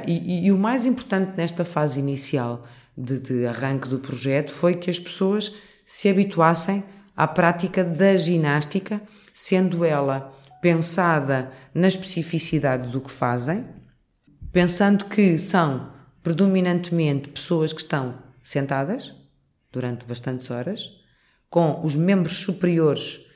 e, 0.06 0.46
e, 0.46 0.52
o 0.52 0.56
mais 0.56 0.86
importante 0.86 1.32
nesta 1.36 1.64
fase 1.64 1.98
inicial 1.98 2.62
de, 2.96 3.18
de 3.18 3.46
arranque 3.48 3.88
do 3.88 3.98
projeto 3.98 4.52
foi 4.52 4.76
que 4.76 4.88
as 4.88 5.00
pessoas 5.00 5.52
se 5.84 6.08
habituassem 6.08 6.84
à 7.16 7.26
prática 7.26 7.82
da 7.82 8.16
ginástica, 8.16 9.02
sendo 9.34 9.84
ela 9.84 10.32
pensada 10.62 11.50
na 11.74 11.88
especificidade 11.88 12.90
do 12.90 13.00
que 13.00 13.10
fazem, 13.10 13.64
pensando 14.52 15.04
que 15.06 15.36
são 15.36 15.97
predominantemente 16.28 17.30
pessoas 17.30 17.72
que 17.72 17.80
estão 17.80 18.18
sentadas 18.42 19.14
durante 19.72 20.04
bastantes 20.04 20.50
horas, 20.50 20.90
com 21.48 21.80
os 21.82 21.94
membros 21.94 22.36
superiores 22.36 23.26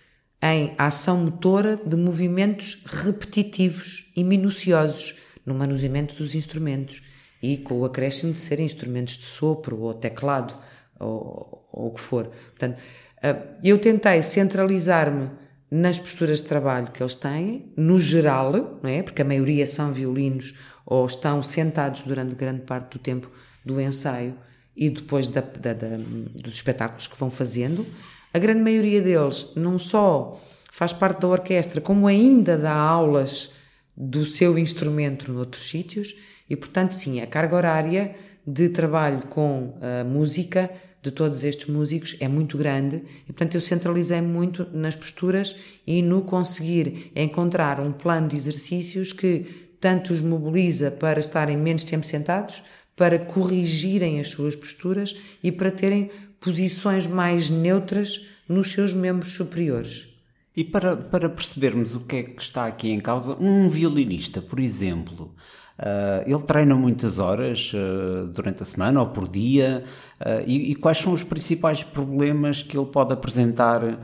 em 0.42 0.74
ação 0.76 1.16
motora 1.16 1.80
de 1.86 1.96
movimentos 1.96 2.84
repetitivos 2.86 4.12
e 4.14 4.22
minuciosos 4.22 5.18
no 5.46 5.54
manuseamento 5.54 6.14
dos 6.16 6.34
instrumentos 6.34 7.02
e 7.42 7.56
com 7.56 7.80
o 7.80 7.86
acréscimo 7.86 8.34
de 8.34 8.40
serem 8.40 8.66
instrumentos 8.66 9.16
de 9.16 9.24
sopro 9.24 9.80
ou 9.80 9.94
teclado 9.94 10.54
ou, 11.00 11.66
ou 11.72 11.86
o 11.86 11.94
que 11.94 12.00
for. 12.00 12.26
Portanto, 12.26 12.78
eh, 13.22 13.36
eu 13.64 13.78
tentei 13.78 14.22
centralizar-me 14.22 15.30
nas 15.70 15.98
posturas 15.98 16.42
de 16.42 16.48
trabalho 16.48 16.92
que 16.92 17.02
eles 17.02 17.14
têm, 17.14 17.72
no 17.74 17.98
geral, 17.98 18.52
não 18.82 18.90
é? 18.90 19.02
porque 19.02 19.22
a 19.22 19.24
maioria 19.24 19.66
são 19.66 19.90
violinos 19.94 20.54
ou 20.86 21.06
estão 21.06 21.42
sentados 21.42 22.02
durante 22.02 22.34
grande 22.34 22.62
parte 22.62 22.92
do 22.92 22.98
tempo 22.98 23.30
do 23.64 23.80
ensaio 23.80 24.34
e 24.76 24.90
depois 24.90 25.28
da, 25.28 25.40
da, 25.40 25.72
da, 25.72 25.96
dos 26.34 26.54
espetáculos 26.54 27.06
que 27.06 27.18
vão 27.18 27.30
fazendo. 27.30 27.86
A 28.32 28.38
grande 28.38 28.60
maioria 28.60 29.00
deles 29.00 29.52
não 29.56 29.78
só 29.78 30.40
faz 30.70 30.92
parte 30.92 31.20
da 31.20 31.28
orquestra, 31.28 31.80
como 31.80 32.06
ainda 32.06 32.56
dá 32.56 32.74
aulas 32.74 33.52
do 33.96 34.24
seu 34.24 34.58
instrumento 34.58 35.30
noutros 35.30 35.68
sítios 35.68 36.16
e, 36.48 36.56
portanto, 36.56 36.92
sim, 36.92 37.20
a 37.20 37.26
carga 37.26 37.56
horária 37.56 38.16
de 38.46 38.68
trabalho 38.70 39.26
com 39.26 39.74
a 39.80 40.02
música 40.02 40.70
de 41.02 41.10
todos 41.10 41.44
estes 41.44 41.66
músicos 41.66 42.16
é 42.20 42.28
muito 42.28 42.56
grande 42.56 43.02
e, 43.24 43.32
portanto, 43.32 43.54
eu 43.54 43.60
centralizei 43.60 44.20
muito 44.20 44.66
nas 44.72 44.96
posturas 44.96 45.56
e 45.86 46.00
no 46.00 46.22
conseguir 46.22 47.12
encontrar 47.14 47.80
um 47.80 47.92
plano 47.92 48.28
de 48.28 48.36
exercícios 48.36 49.12
que 49.12 49.71
tanto 49.82 50.14
os 50.14 50.20
mobiliza 50.20 50.92
para 50.92 51.18
estarem 51.18 51.56
menos 51.56 51.82
tempo 51.82 52.06
sentados, 52.06 52.62
para 52.94 53.18
corrigirem 53.18 54.20
as 54.20 54.28
suas 54.28 54.54
posturas 54.54 55.16
e 55.42 55.50
para 55.50 55.72
terem 55.72 56.08
posições 56.40 57.04
mais 57.04 57.50
neutras 57.50 58.28
nos 58.48 58.70
seus 58.70 58.94
membros 58.94 59.32
superiores. 59.32 60.08
E 60.56 60.62
para, 60.62 60.96
para 60.96 61.28
percebermos 61.28 61.96
o 61.96 62.00
que 62.00 62.16
é 62.16 62.22
que 62.22 62.40
está 62.40 62.66
aqui 62.66 62.92
em 62.92 63.00
causa, 63.00 63.34
um 63.40 63.68
violinista, 63.68 64.40
por 64.40 64.60
exemplo, 64.60 65.34
uh, 65.78 66.30
ele 66.30 66.42
treina 66.42 66.76
muitas 66.76 67.18
horas 67.18 67.72
uh, 67.72 68.28
durante 68.28 68.62
a 68.62 68.66
semana 68.66 69.00
ou 69.00 69.08
por 69.08 69.28
dia, 69.28 69.84
Uh, 70.22 70.44
e, 70.46 70.70
e, 70.70 70.74
quais 70.76 70.98
são 70.98 71.12
os 71.12 71.24
principais 71.24 71.82
problemas 71.82 72.62
que 72.62 72.78
ele 72.78 72.86
pode 72.86 73.12
apresentar 73.12 73.82
uh, 73.82 73.98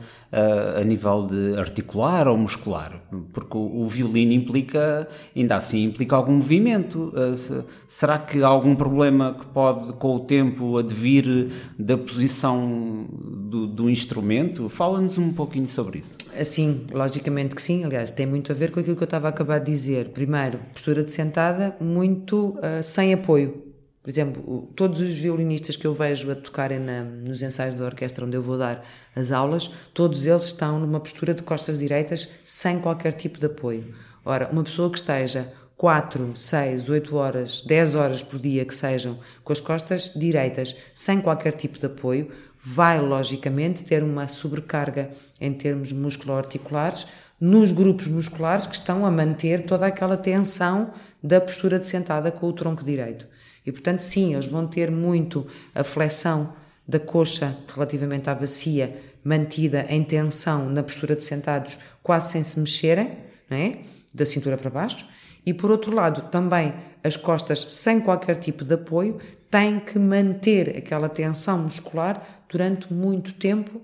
a 0.77 0.83
nível 0.83 1.25
de 1.25 1.57
articular 1.57 2.27
ou 2.27 2.37
muscular? 2.37 3.01
Porque 3.31 3.57
o, 3.57 3.83
o, 3.83 3.87
violino 3.87 4.33
implica, 4.33 5.07
ainda 5.33 5.55
assim, 5.55 5.85
implica 5.85 6.17
algum 6.17 6.33
movimento. 6.33 7.13
Uh, 7.15 7.35
se, 7.37 7.63
será 7.87 8.19
que 8.19 8.43
há 8.43 8.47
algum 8.47 8.75
problema 8.75 9.33
que 9.39 9.45
pode, 9.45 9.93
com 9.93 10.17
o 10.17 10.19
tempo, 10.19 10.77
advir 10.77 11.53
da 11.79 11.97
posição 11.97 13.07
do, 13.09 13.65
do 13.65 13.89
instrumento? 13.89 14.67
Fala-nos 14.67 15.17
um 15.17 15.31
pouquinho 15.31 15.69
sobre 15.69 15.99
isso. 15.99 16.15
Sim, 16.43 16.85
logicamente 16.91 17.55
que 17.55 17.61
sim. 17.61 17.85
Aliás, 17.85 18.11
tem 18.11 18.25
muito 18.25 18.51
a 18.51 18.55
ver 18.55 18.71
com 18.71 18.81
aquilo 18.81 18.97
que 18.97 19.03
eu 19.03 19.05
estava 19.05 19.27
a 19.27 19.29
acabar 19.29 19.59
de 19.59 19.71
dizer. 19.71 20.09
Primeiro, 20.09 20.59
postura 20.73 21.01
de 21.01 21.11
sentada 21.11 21.77
muito 21.79 22.57
sem 22.83 23.13
apoio 23.13 23.68
por 24.09 24.13
exemplo, 24.13 24.71
todos 24.75 24.99
os 25.01 25.19
violinistas 25.19 25.75
que 25.75 25.85
eu 25.85 25.93
vejo 25.93 26.31
a 26.31 26.35
tocarem 26.35 26.79
na, 26.79 27.03
nos 27.03 27.43
ensaios 27.43 27.75
da 27.75 27.85
orquestra 27.85 28.25
onde 28.25 28.35
eu 28.35 28.41
vou 28.41 28.57
dar 28.57 28.83
as 29.15 29.31
aulas, 29.31 29.69
todos 29.93 30.25
eles 30.25 30.45
estão 30.45 30.79
numa 30.79 30.99
postura 30.99 31.31
de 31.31 31.43
costas 31.43 31.77
direitas 31.77 32.27
sem 32.43 32.79
qualquer 32.79 33.13
tipo 33.13 33.37
de 33.37 33.45
apoio. 33.45 33.93
Ora, 34.25 34.49
uma 34.51 34.63
pessoa 34.63 34.89
que 34.89 34.97
esteja 34.97 35.53
4, 35.77 36.35
6, 36.35 36.89
8 36.89 37.15
horas, 37.15 37.61
10 37.61 37.93
horas 37.93 38.23
por 38.23 38.39
dia 38.39 38.65
que 38.65 38.73
sejam 38.73 39.15
com 39.43 39.53
as 39.53 39.59
costas 39.59 40.11
direitas, 40.15 40.75
sem 40.91 41.21
qualquer 41.21 41.53
tipo 41.53 41.77
de 41.77 41.85
apoio, 41.85 42.31
vai 42.59 42.99
logicamente 42.99 43.85
ter 43.85 44.01
uma 44.01 44.27
sobrecarga 44.27 45.11
em 45.39 45.53
termos 45.53 45.91
musculoarticulares 45.91 47.05
nos 47.39 47.71
grupos 47.71 48.07
musculares 48.07 48.65
que 48.65 48.73
estão 48.73 49.05
a 49.05 49.11
manter 49.11 49.67
toda 49.67 49.85
aquela 49.85 50.17
tensão 50.17 50.91
da 51.21 51.39
postura 51.39 51.77
de 51.77 51.85
sentada 51.85 52.31
com 52.31 52.47
o 52.47 52.53
tronco 52.53 52.83
direito. 52.83 53.27
E 53.69 53.71
portanto, 53.71 54.01
sim, 54.01 54.33
eles 54.33 54.47
vão 54.51 54.67
ter 54.67 54.89
muito 54.89 55.45
a 55.73 55.83
flexão 55.83 56.53
da 56.87 56.99
coxa 56.99 57.55
relativamente 57.73 58.29
à 58.29 58.35
bacia 58.35 58.99
mantida 59.23 59.85
em 59.89 60.03
tensão 60.03 60.69
na 60.69 60.81
postura 60.81 61.15
de 61.15 61.23
sentados, 61.23 61.77
quase 62.01 62.31
sem 62.31 62.43
se 62.43 62.59
mexerem, 62.59 63.11
é? 63.49 63.77
da 64.13 64.25
cintura 64.25 64.57
para 64.57 64.69
baixo. 64.69 65.05
E 65.45 65.53
por 65.53 65.69
outro 65.69 65.93
lado, 65.93 66.29
também 66.29 66.73
as 67.03 67.15
costas 67.15 67.59
sem 67.59 68.01
qualquer 68.01 68.37
tipo 68.37 68.65
de 68.65 68.73
apoio 68.73 69.19
têm 69.49 69.79
que 69.79 69.99
manter 69.99 70.75
aquela 70.77 71.07
tensão 71.07 71.59
muscular 71.59 72.23
durante 72.49 72.91
muito 72.91 73.33
tempo 73.33 73.81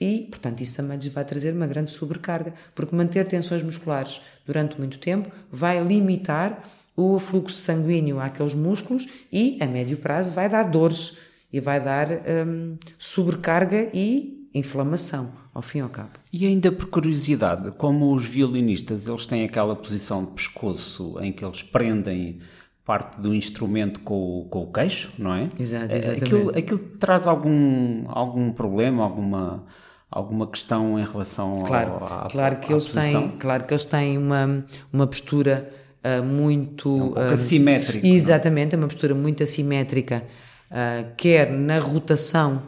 e, 0.00 0.26
portanto, 0.30 0.60
isso 0.60 0.74
também 0.74 0.96
lhes 0.96 1.12
vai 1.12 1.24
trazer 1.24 1.52
uma 1.52 1.66
grande 1.66 1.90
sobrecarga, 1.90 2.54
porque 2.74 2.94
manter 2.94 3.26
tensões 3.26 3.62
musculares 3.62 4.20
durante 4.46 4.78
muito 4.78 4.98
tempo 4.98 5.30
vai 5.50 5.82
limitar 5.82 6.62
o 6.98 7.16
fluxo 7.20 7.56
sanguíneo 7.56 8.18
àqueles 8.18 8.54
músculos 8.54 9.06
e, 9.32 9.56
a 9.60 9.66
médio 9.66 9.96
prazo, 9.98 10.34
vai 10.34 10.48
dar 10.48 10.64
dores 10.64 11.16
e 11.52 11.60
vai 11.60 11.80
dar 11.80 12.08
hum, 12.10 12.76
sobrecarga 12.98 13.88
e 13.94 14.48
inflamação, 14.52 15.32
ao 15.54 15.62
fim 15.62 15.78
e 15.78 15.80
ao 15.82 15.88
cabo. 15.88 16.10
E 16.32 16.44
ainda 16.44 16.72
por 16.72 16.86
curiosidade, 16.86 17.70
como 17.78 18.12
os 18.12 18.24
violinistas 18.24 19.06
eles 19.06 19.26
têm 19.26 19.44
aquela 19.44 19.76
posição 19.76 20.24
de 20.24 20.32
pescoço 20.32 21.16
em 21.20 21.30
que 21.30 21.44
eles 21.44 21.62
prendem 21.62 22.40
parte 22.84 23.20
do 23.20 23.32
instrumento 23.32 24.00
com, 24.00 24.48
com 24.50 24.64
o 24.64 24.72
queixo, 24.72 25.12
não 25.16 25.32
é? 25.34 25.48
Exato, 25.56 25.94
exatamente. 25.94 26.24
Aquilo, 26.24 26.50
aquilo 26.50 26.78
traz 26.98 27.28
algum, 27.28 28.06
algum 28.08 28.50
problema, 28.52 29.04
alguma 29.04 29.64
alguma 30.10 30.46
questão 30.46 30.98
em 30.98 31.04
relação 31.04 31.64
claro, 31.66 31.92
ao, 31.92 32.26
à, 32.26 32.28
claro 32.30 32.56
que 32.56 32.72
eles 32.72 32.88
têm 32.88 33.28
claro 33.38 33.64
que 33.64 33.74
eles 33.74 33.84
têm 33.84 34.16
uma 34.16 34.64
uma 34.90 35.06
postura 35.06 35.70
uh, 36.04 36.22
muito 36.22 36.88
é 36.88 36.92
um 36.92 37.12
pouco 37.12 37.20
uh, 37.20 38.06
exatamente 38.06 38.74
é 38.74 38.78
uma 38.78 38.86
postura 38.86 39.14
muito 39.14 39.42
assimétrica 39.42 40.24
uh, 40.70 41.14
quer 41.16 41.50
na 41.50 41.78
rotação 41.78 42.62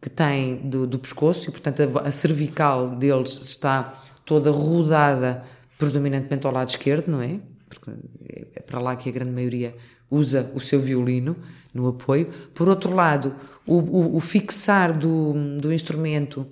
que 0.00 0.08
tem 0.08 0.56
do, 0.56 0.86
do 0.86 0.98
pescoço 0.98 1.48
e 1.48 1.52
portanto 1.52 1.82
a, 1.82 2.08
a, 2.08 2.12
cervical 2.12 2.96
deles 2.96 3.38
está 3.40 3.94
toda 4.24 4.50
rodada 4.50 5.42
predominantemente 5.78 6.46
ao 6.46 6.52
lado 6.52 6.70
esquerdo 6.70 7.08
não 7.08 7.22
é? 7.22 7.38
Porque 7.68 7.90
é 8.54 8.60
para 8.60 8.80
lá 8.80 8.96
que 8.96 9.08
a 9.08 9.12
grande 9.12 9.30
maioria 9.30 9.74
usa 10.10 10.50
o 10.54 10.60
seu 10.60 10.80
violino 10.80 11.36
no 11.72 11.86
apoio. 11.86 12.26
Por 12.52 12.68
outro 12.68 12.94
lado 12.94 13.34
o, 13.66 13.76
o, 13.76 14.16
o 14.16 14.20
fixar 14.20 14.96
do, 14.96 15.34
do 15.58 15.72
instrumento 15.72 16.44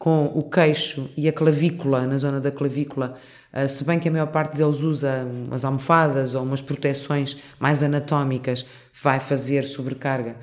com 0.00 0.24
o 0.34 0.42
queixo 0.42 1.10
e 1.14 1.28
a 1.28 1.32
clavícula, 1.32 2.06
na 2.06 2.16
zona 2.16 2.40
da 2.40 2.50
clavícula, 2.50 3.16
uh, 3.52 3.68
se 3.68 3.84
bem 3.84 3.98
que 3.98 4.08
a 4.08 4.10
maior 4.10 4.28
parte 4.28 4.56
deles 4.56 4.80
usa 4.80 5.26
umas 5.46 5.62
almofadas 5.62 6.34
ou 6.34 6.42
umas 6.42 6.62
proteções 6.62 7.36
mais 7.58 7.82
anatómicas, 7.82 8.64
vai 9.02 9.20
fazer 9.20 9.64
sobrecarga 9.64 10.36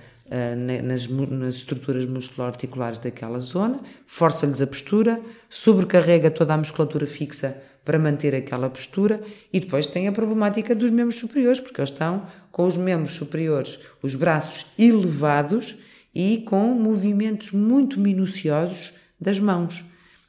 nas, 0.83 1.07
nas 1.07 1.55
estruturas 1.55 2.05
musculoarticulares 2.05 2.97
daquela 2.97 3.39
zona, 3.39 3.79
força-lhes 4.05 4.61
a 4.61 4.67
postura, 4.67 5.21
sobrecarrega 5.49 6.29
toda 6.29 6.53
a 6.53 6.57
musculatura 6.57 7.07
fixa 7.07 7.57
para 7.85 7.97
manter 7.97 8.35
aquela 8.35 8.69
postura 8.69 9.21
e 9.51 9.59
depois 9.59 9.87
tem 9.87 10.07
a 10.07 10.11
problemática 10.11 10.75
dos 10.75 10.91
membros 10.91 11.17
superiores, 11.17 11.59
porque 11.59 11.79
eles 11.79 11.91
estão 11.91 12.25
com 12.51 12.67
os 12.67 12.75
membros 12.75 13.15
superiores, 13.15 13.79
os 14.03 14.13
braços 14.15 14.65
elevados 14.77 15.77
e 16.13 16.39
com 16.39 16.73
movimentos 16.73 17.51
muito 17.51 17.99
minuciosos 17.99 18.93
das 19.19 19.39
mãos, 19.39 19.83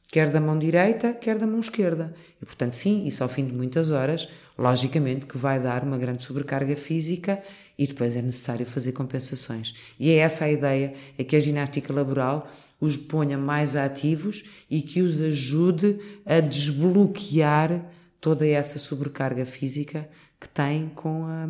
quer 0.09 0.31
da 0.31 0.40
mão 0.40 0.59
direita, 0.59 1.12
quer 1.12 1.38
da 1.38 1.46
mão 1.46 1.61
esquerda. 1.61 2.14
E 2.40 2.44
portanto, 2.44 2.72
sim, 2.72 3.07
isso 3.07 3.22
ao 3.22 3.29
fim 3.29 3.46
de 3.46 3.53
muitas 3.53 3.90
horas, 3.90 4.29
logicamente 4.57 5.27
que 5.27 5.38
vai 5.38 5.61
dar 5.61 5.85
uma 5.85 5.98
grande 5.98 6.22
sobrecarga 6.22 6.74
física 6.77 7.42
e 7.79 7.87
depois 7.87 8.16
é 8.16 8.22
necessário 8.22 8.66
fazer 8.66 8.92
compensações. 8.92 9.74
E 10.01 10.11
é 10.11 10.16
essa 10.16 10.46
a 10.46 10.51
ideia, 10.51 10.94
é 11.16 11.22
que 11.22 11.37
a 11.37 11.40
ginástica 11.40 11.92
laboral 11.92 12.51
os 12.81 12.96
ponha 12.96 13.37
mais 13.37 13.77
ativos 13.77 14.44
e 14.70 14.81
que 14.83 15.03
os 15.03 15.20
ajude 15.20 15.98
a 16.24 16.40
desbloquear 16.40 17.85
toda 18.20 18.46
essa 18.46 18.79
sobrecarga 18.79 19.44
física 19.44 20.09
que 20.40 20.48
têm 20.48 20.88
com 20.88 21.24
a, 21.24 21.46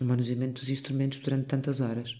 o 0.00 0.04
manuseamento 0.04 0.60
dos 0.60 0.70
instrumentos 0.70 1.18
durante 1.18 1.44
tantas 1.44 1.80
horas. 1.80 2.16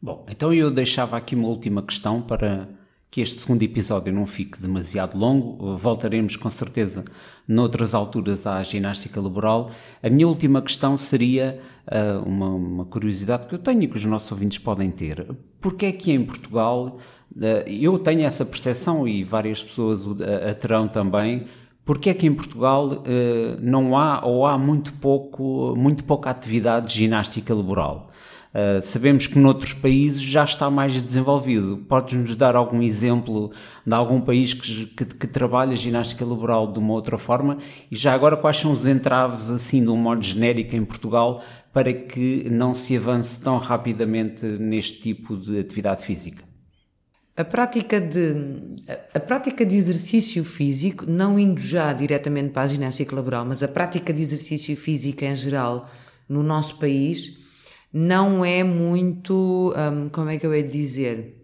Bom, 0.00 0.26
então 0.28 0.52
eu 0.52 0.70
deixava 0.70 1.16
aqui 1.16 1.34
uma 1.34 1.48
última 1.48 1.82
questão 1.82 2.20
para 2.20 2.68
que 3.12 3.20
este 3.20 3.38
segundo 3.42 3.62
episódio 3.62 4.10
não 4.10 4.26
fique 4.26 4.58
demasiado 4.58 5.18
longo. 5.18 5.76
Voltaremos 5.76 6.34
com 6.34 6.50
certeza 6.50 7.04
noutras 7.46 7.92
alturas 7.92 8.46
à 8.46 8.62
ginástica 8.62 9.20
laboral. 9.20 9.70
A 10.02 10.08
minha 10.08 10.26
última 10.26 10.62
questão 10.62 10.96
seria 10.96 11.60
uh, 11.86 12.26
uma, 12.26 12.48
uma, 12.48 12.84
curiosidade 12.86 13.46
que 13.46 13.54
eu 13.54 13.58
tenho 13.58 13.82
e 13.82 13.86
que 13.86 13.98
os 13.98 14.04
nossos 14.06 14.32
ouvintes 14.32 14.56
podem 14.56 14.90
ter. 14.90 15.26
Porquê 15.60 15.86
é 15.86 15.92
que 15.92 16.10
em 16.10 16.24
Portugal, 16.24 16.98
uh, 17.36 17.68
eu 17.68 17.98
tenho 17.98 18.22
essa 18.22 18.46
percepção 18.46 19.06
e 19.06 19.22
várias 19.22 19.62
pessoas 19.62 20.00
a, 20.22 20.52
a 20.52 20.54
terão 20.54 20.88
também, 20.88 21.46
Porquê 21.84 22.10
é 22.10 22.14
que 22.14 22.28
em 22.28 22.32
Portugal 22.32 23.02
não 23.60 23.98
há 23.98 24.24
ou 24.24 24.46
há 24.46 24.56
muito 24.56 24.92
pouco, 24.92 25.74
muito 25.76 26.04
pouca 26.04 26.30
atividade 26.30 26.86
de 26.86 26.94
ginástica 26.94 27.52
laboral? 27.52 28.11
Uh, 28.52 28.82
sabemos 28.82 29.26
que 29.26 29.38
noutros 29.38 29.72
países 29.72 30.20
já 30.20 30.44
está 30.44 30.70
mais 30.70 31.00
desenvolvido. 31.00 31.78
Podes-nos 31.88 32.36
dar 32.36 32.54
algum 32.54 32.82
exemplo 32.82 33.50
de 33.86 33.94
algum 33.94 34.20
país 34.20 34.52
que, 34.52 34.86
que, 34.86 35.04
que, 35.06 35.26
trabalha 35.26 35.74
ginástica 35.74 36.22
laboral 36.22 36.70
de 36.70 36.78
uma 36.78 36.92
outra 36.92 37.16
forma? 37.16 37.56
E 37.90 37.96
já 37.96 38.12
agora, 38.12 38.36
quais 38.36 38.58
são 38.58 38.70
os 38.72 38.86
entraves, 38.86 39.48
assim, 39.48 39.82
de 39.82 39.88
um 39.88 39.96
modo 39.96 40.22
genérico 40.22 40.76
em 40.76 40.84
Portugal, 40.84 41.42
para 41.72 41.94
que 41.94 42.46
não 42.50 42.74
se 42.74 42.94
avance 42.94 43.42
tão 43.42 43.56
rapidamente 43.56 44.44
neste 44.44 45.00
tipo 45.00 45.34
de 45.34 45.58
atividade 45.58 46.04
física? 46.04 46.44
A 47.34 47.44
prática, 47.44 47.98
de, 47.98 48.34
a 49.14 49.18
prática 49.18 49.64
de 49.64 49.74
exercício 49.74 50.44
físico, 50.44 51.06
não 51.08 51.38
indo 51.38 51.58
já 51.58 51.90
diretamente 51.94 52.50
para 52.50 52.64
a 52.64 52.66
ginástica 52.66 53.16
laboral, 53.16 53.46
mas 53.46 53.62
a 53.62 53.68
prática 53.68 54.12
de 54.12 54.20
exercício 54.20 54.76
físico 54.76 55.24
em 55.24 55.34
geral 55.34 55.88
no 56.28 56.42
nosso 56.42 56.76
país 56.78 57.41
não 57.92 58.44
é 58.44 58.64
muito, 58.64 59.74
um, 59.76 60.08
como 60.08 60.30
é 60.30 60.38
que 60.38 60.46
eu 60.46 60.54
ia 60.54 60.62
dizer, 60.62 61.42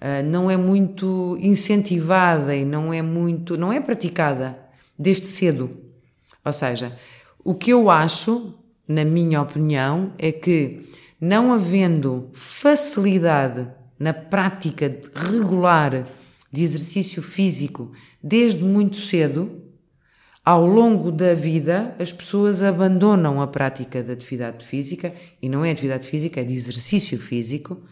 uh, 0.00 0.22
não 0.26 0.50
é 0.50 0.56
muito 0.56 1.38
incentivada 1.40 2.54
e 2.54 2.64
não 2.64 2.92
é 2.92 3.00
muito, 3.00 3.56
não 3.56 3.72
é 3.72 3.80
praticada 3.80 4.60
desde 4.98 5.26
cedo. 5.26 5.70
Ou 6.44 6.52
seja, 6.52 6.96
o 7.42 7.54
que 7.54 7.72
eu 7.72 7.88
acho, 7.88 8.54
na 8.86 9.04
minha 9.04 9.40
opinião, 9.40 10.12
é 10.18 10.30
que 10.30 10.84
não 11.20 11.52
havendo 11.52 12.28
facilidade 12.32 13.66
na 13.98 14.12
prática 14.12 15.00
regular 15.14 16.06
de 16.50 16.62
exercício 16.62 17.20
físico 17.20 17.92
desde 18.22 18.62
muito 18.62 18.96
cedo, 18.96 19.62
ao 20.48 20.64
longo 20.64 21.12
da 21.12 21.34
vida, 21.34 21.94
as 21.98 22.10
pessoas 22.10 22.62
abandonam 22.62 23.42
a 23.42 23.46
prática 23.46 24.02
da 24.02 24.14
atividade 24.14 24.64
física, 24.64 25.12
e 25.42 25.46
não 25.46 25.62
é 25.62 25.70
atividade 25.70 26.06
física, 26.06 26.40
é 26.40 26.44
de 26.44 26.54
exercício 26.54 27.18
físico, 27.18 27.82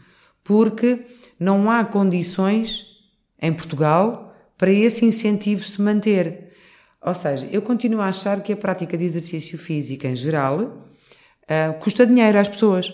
porque 0.43 1.01
não 1.39 1.71
há 1.71 1.85
condições 1.85 2.97
em 3.43 3.53
Portugal 3.53 4.35
para 4.57 4.71
esse 4.71 5.05
incentivo 5.05 5.63
se 5.63 5.83
manter. 5.83 6.55
Ou 7.03 7.13
seja, 7.13 7.47
eu 7.53 7.61
continuo 7.61 8.01
a 8.01 8.07
achar 8.07 8.43
que 8.43 8.55
a 8.55 8.57
prática 8.57 8.97
de 8.97 9.05
exercício 9.05 9.59
físico 9.59 10.07
em 10.07 10.17
geral 10.17 10.59
uh, 10.63 11.79
custa 11.79 12.07
dinheiro 12.07 12.39
às 12.39 12.49
pessoas 12.49 12.91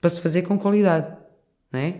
para 0.00 0.08
se 0.08 0.18
fazer 0.18 0.40
com 0.40 0.58
qualidade, 0.58 1.14
não 1.70 1.78
é? 1.78 1.94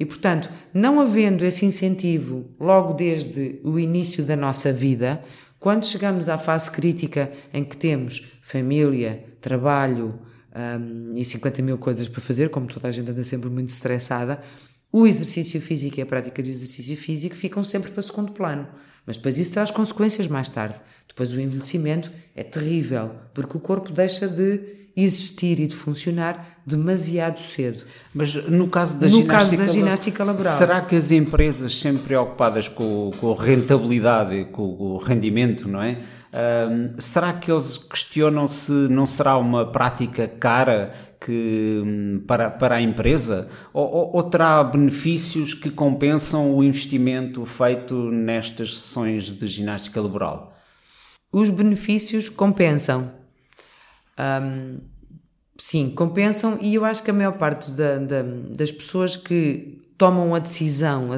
E 0.00 0.06
portanto, 0.06 0.50
não 0.72 0.98
havendo 0.98 1.44
esse 1.44 1.66
incentivo 1.66 2.46
logo 2.58 2.94
desde 2.94 3.60
o 3.62 3.78
início 3.78 4.24
da 4.24 4.34
nossa 4.34 4.72
vida, 4.72 5.22
quando 5.62 5.86
chegamos 5.86 6.28
à 6.28 6.36
fase 6.36 6.68
crítica 6.68 7.30
em 7.54 7.62
que 7.62 7.76
temos 7.76 8.32
família, 8.42 9.24
trabalho 9.40 10.18
um, 10.52 11.12
e 11.14 11.24
50 11.24 11.62
mil 11.62 11.78
coisas 11.78 12.08
para 12.08 12.20
fazer, 12.20 12.50
como 12.50 12.66
toda 12.66 12.88
a 12.88 12.90
gente 12.90 13.08
anda 13.08 13.22
sempre 13.22 13.48
muito 13.48 13.68
estressada, 13.68 14.42
o 14.90 15.06
exercício 15.06 15.60
físico 15.60 16.00
e 16.00 16.02
a 16.02 16.06
prática 16.06 16.42
do 16.42 16.48
exercício 16.48 16.96
físico 16.96 17.36
ficam 17.36 17.62
sempre 17.62 17.92
para 17.92 18.02
segundo 18.02 18.32
plano. 18.32 18.66
Mas 19.06 19.16
depois 19.16 19.38
isso 19.38 19.52
traz 19.52 19.70
consequências 19.70 20.26
mais 20.26 20.48
tarde. 20.48 20.80
Depois 21.06 21.32
o 21.32 21.40
envelhecimento 21.40 22.10
é 22.34 22.42
terrível, 22.42 23.12
porque 23.32 23.56
o 23.56 23.60
corpo 23.60 23.92
deixa 23.92 24.26
de 24.26 24.81
existir 24.96 25.58
e 25.60 25.66
de 25.66 25.74
funcionar 25.74 26.60
demasiado 26.66 27.40
cedo. 27.40 27.84
Mas 28.14 28.34
no 28.48 28.68
caso 28.68 28.98
da, 28.98 29.06
No 29.06 29.22
ginástica, 29.22 29.38
caso 29.38 29.56
da 29.56 29.66
ginástica 29.66 30.24
laboral. 30.24 30.58
será 30.58 30.80
que 30.80 30.94
as 30.94 31.10
empresas 31.10 31.78
sempre 31.78 32.02
preocupadas 32.02 32.68
com, 32.68 33.10
com 33.18 33.32
a 33.32 33.42
rentabilidade, 33.42 34.34
e 34.34 34.44
com 34.44 34.62
o 34.62 34.98
rendimento, 34.98 35.68
não 35.68 35.82
é? 35.82 35.98
Será 36.98 37.34
que 37.34 37.52
eles 37.52 37.76
questionam 37.76 38.48
se 38.48 38.72
não 38.72 39.04
será 39.04 39.36
uma 39.36 39.66
prática 39.66 40.26
cara 40.26 40.94
que, 41.20 41.82
hum, 41.84 42.24
para, 42.26 42.50
para 42.50 42.76
a 42.76 42.80
empresa? 42.80 43.48
Ou, 43.72 43.86
ou, 43.86 44.16
ou 44.16 44.22
terá 44.22 44.64
benefícios 44.64 45.52
que 45.52 45.70
compensam 45.70 46.54
o 46.54 46.64
investimento 46.64 47.44
feito 47.44 47.94
nestas 48.10 48.78
sessões 48.78 49.26
de 49.26 49.46
ginástica 49.46 50.00
laboral? 50.00 50.56
Os 51.30 51.50
benefícios 51.50 52.28
compensam. 52.30 53.21
Hum, 54.18 54.78
sim, 55.58 55.90
compensam, 55.90 56.58
e 56.60 56.74
eu 56.74 56.84
acho 56.84 57.02
que 57.02 57.10
a 57.10 57.14
maior 57.14 57.32
parte 57.32 57.70
da- 57.70 57.98
da- 57.98 58.22
das 58.56 58.70
pessoas 58.72 59.16
que 59.16 59.80
tomam 59.96 60.34
a 60.34 60.38
decisão, 60.38 61.10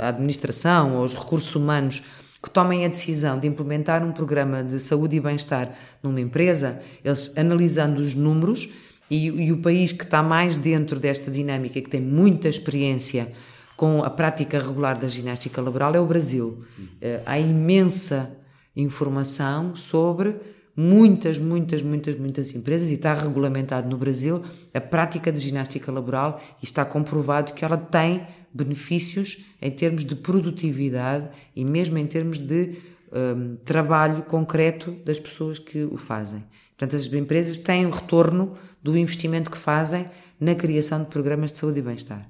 a 0.00 0.08
administração 0.08 0.96
ou 0.96 1.04
os 1.04 1.14
recursos 1.14 1.54
humanos 1.54 2.02
que 2.42 2.50
tomem 2.50 2.84
a 2.84 2.88
decisão 2.88 3.38
de 3.38 3.46
implementar 3.46 4.04
um 4.04 4.12
programa 4.12 4.62
de 4.64 4.78
saúde 4.80 5.16
e 5.16 5.20
bem-estar 5.20 5.72
numa 6.02 6.20
empresa, 6.20 6.80
eles 7.04 7.36
analisando 7.36 8.00
os 8.00 8.14
números 8.14 8.68
e, 9.10 9.26
e 9.26 9.52
o 9.52 9.58
país 9.58 9.92
que 9.92 10.02
está 10.04 10.22
mais 10.22 10.56
dentro 10.56 10.98
desta 10.98 11.30
dinâmica, 11.30 11.80
que 11.80 11.88
tem 11.88 12.00
muita 12.00 12.48
experiência 12.48 13.30
com 13.76 14.02
a 14.02 14.10
prática 14.10 14.58
regular 14.58 14.98
da 14.98 15.06
ginástica 15.08 15.60
laboral, 15.60 15.94
é 15.94 16.00
o 16.00 16.06
Brasil. 16.06 16.64
Eh, 17.00 17.20
há 17.26 17.38
imensa 17.38 18.30
informação 18.76 19.74
sobre 19.76 20.36
muitas, 20.76 21.38
muitas, 21.38 21.82
muitas, 21.82 22.16
muitas 22.16 22.54
empresas 22.54 22.90
e 22.90 22.94
está 22.94 23.12
regulamentado 23.14 23.88
no 23.88 23.96
Brasil 23.96 24.42
a 24.72 24.80
prática 24.80 25.30
de 25.30 25.38
ginástica 25.38 25.92
laboral 25.92 26.40
e 26.62 26.64
está 26.64 26.84
comprovado 26.84 27.52
que 27.52 27.64
ela 27.64 27.76
tem 27.76 28.26
benefícios 28.52 29.44
em 29.60 29.70
termos 29.70 30.04
de 30.04 30.14
produtividade 30.14 31.28
e 31.54 31.64
mesmo 31.64 31.98
em 31.98 32.06
termos 32.06 32.38
de 32.38 32.78
hum, 33.12 33.56
trabalho 33.64 34.22
concreto 34.22 34.92
das 35.04 35.18
pessoas 35.18 35.58
que 35.58 35.84
o 35.84 35.96
fazem. 35.96 36.44
Portanto, 36.76 36.96
as 36.96 37.12
empresas 37.12 37.58
têm 37.58 37.86
o 37.86 37.90
retorno 37.90 38.54
do 38.82 38.96
investimento 38.96 39.50
que 39.50 39.58
fazem 39.58 40.06
na 40.40 40.54
criação 40.54 41.02
de 41.02 41.08
programas 41.08 41.52
de 41.52 41.58
saúde 41.58 41.78
e 41.78 41.82
bem-estar. 41.82 42.28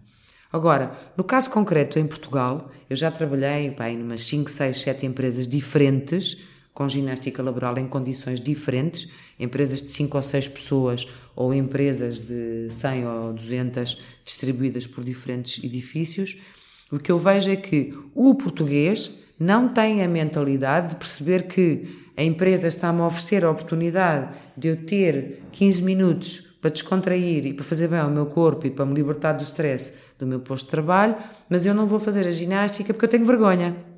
Agora, 0.53 0.93
no 1.17 1.25
caso 1.25 1.51
concreto 1.51 1.99
em 1.99 2.07
Portugal, 2.07 2.71
eu 2.91 2.95
já 2.95 3.11
trabalhei 3.11 3.71
pá, 3.71 3.89
em 3.89 4.03
umas 4.03 4.25
5, 4.25 4.51
6, 4.51 4.81
7 4.81 5.07
empresas 5.07 5.49
diferentes, 5.49 6.43
com 6.75 6.89
ginástica 6.89 7.43
laboral 7.43 7.77
em 7.79 7.87
condições 7.87 8.41
diferentes, 8.41 9.11
empresas 9.39 9.83
de 9.83 9.91
5 9.91 10.17
ou 10.17 10.23
6 10.23 10.49
pessoas 10.49 11.07
ou 11.37 11.53
empresas 11.53 12.19
de 12.19 12.69
100 12.71 13.07
ou 13.07 13.33
200 13.33 14.03
distribuídas 14.25 14.87
por 14.87 15.05
diferentes 15.05 15.63
edifícios. 15.63 16.41
O 16.91 16.99
que 16.99 17.11
eu 17.11 17.19
vejo 17.19 17.51
é 17.51 17.57
que 17.57 17.93
o 18.15 18.35
português 18.35 19.13
não 19.39 19.69
tem 19.69 20.03
a 20.03 20.09
mentalidade 20.09 20.91
de 20.91 20.97
perceber 20.97 21.47
que 21.47 22.03
a 22.17 22.23
empresa 22.23 22.69
está-me 22.69 23.01
a 23.01 23.07
oferecer 23.07 23.45
a 23.45 23.51
oportunidade 23.51 24.35
de 24.57 24.69
eu 24.69 24.77
ter 24.77 25.43
15 25.53 25.83
minutos 25.83 26.53
para 26.61 26.71
descontrair 26.71 27.45
e 27.45 27.53
para 27.53 27.65
fazer 27.65 27.89
bem 27.89 27.99
ao 27.99 28.11
meu 28.11 28.27
corpo 28.27 28.67
e 28.67 28.71
para 28.71 28.87
me 28.87 28.95
libertar 28.95 29.33
do 29.33 29.43
stress 29.43 29.95
do 30.19 30.27
meu 30.27 30.39
posto 30.39 30.67
de 30.67 30.71
trabalho, 30.71 31.17
mas 31.49 31.67
eu 31.67 31.75
não 31.75 31.87
vou 31.87 31.99
fazer 31.99 32.27
a 32.27 32.31
ginástica 32.31 32.93
porque 32.93 33.07
eu 33.07 33.11
tenho 33.11 33.25
vergonha. 33.25 33.92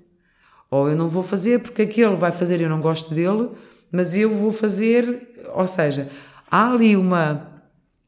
Ou 0.74 0.88
eu 0.88 0.96
não 0.96 1.06
vou 1.06 1.22
fazer 1.22 1.60
porque 1.60 1.82
aquele 1.82 2.16
vai 2.16 2.32
fazer 2.32 2.60
e 2.60 2.64
eu 2.64 2.68
não 2.68 2.80
gosto 2.80 3.14
dele, 3.14 3.48
mas 3.92 4.16
eu 4.16 4.34
vou 4.34 4.50
fazer. 4.50 5.32
Ou 5.54 5.68
seja, 5.68 6.10
há 6.50 6.68
ali 6.68 6.96
uma, 6.96 7.46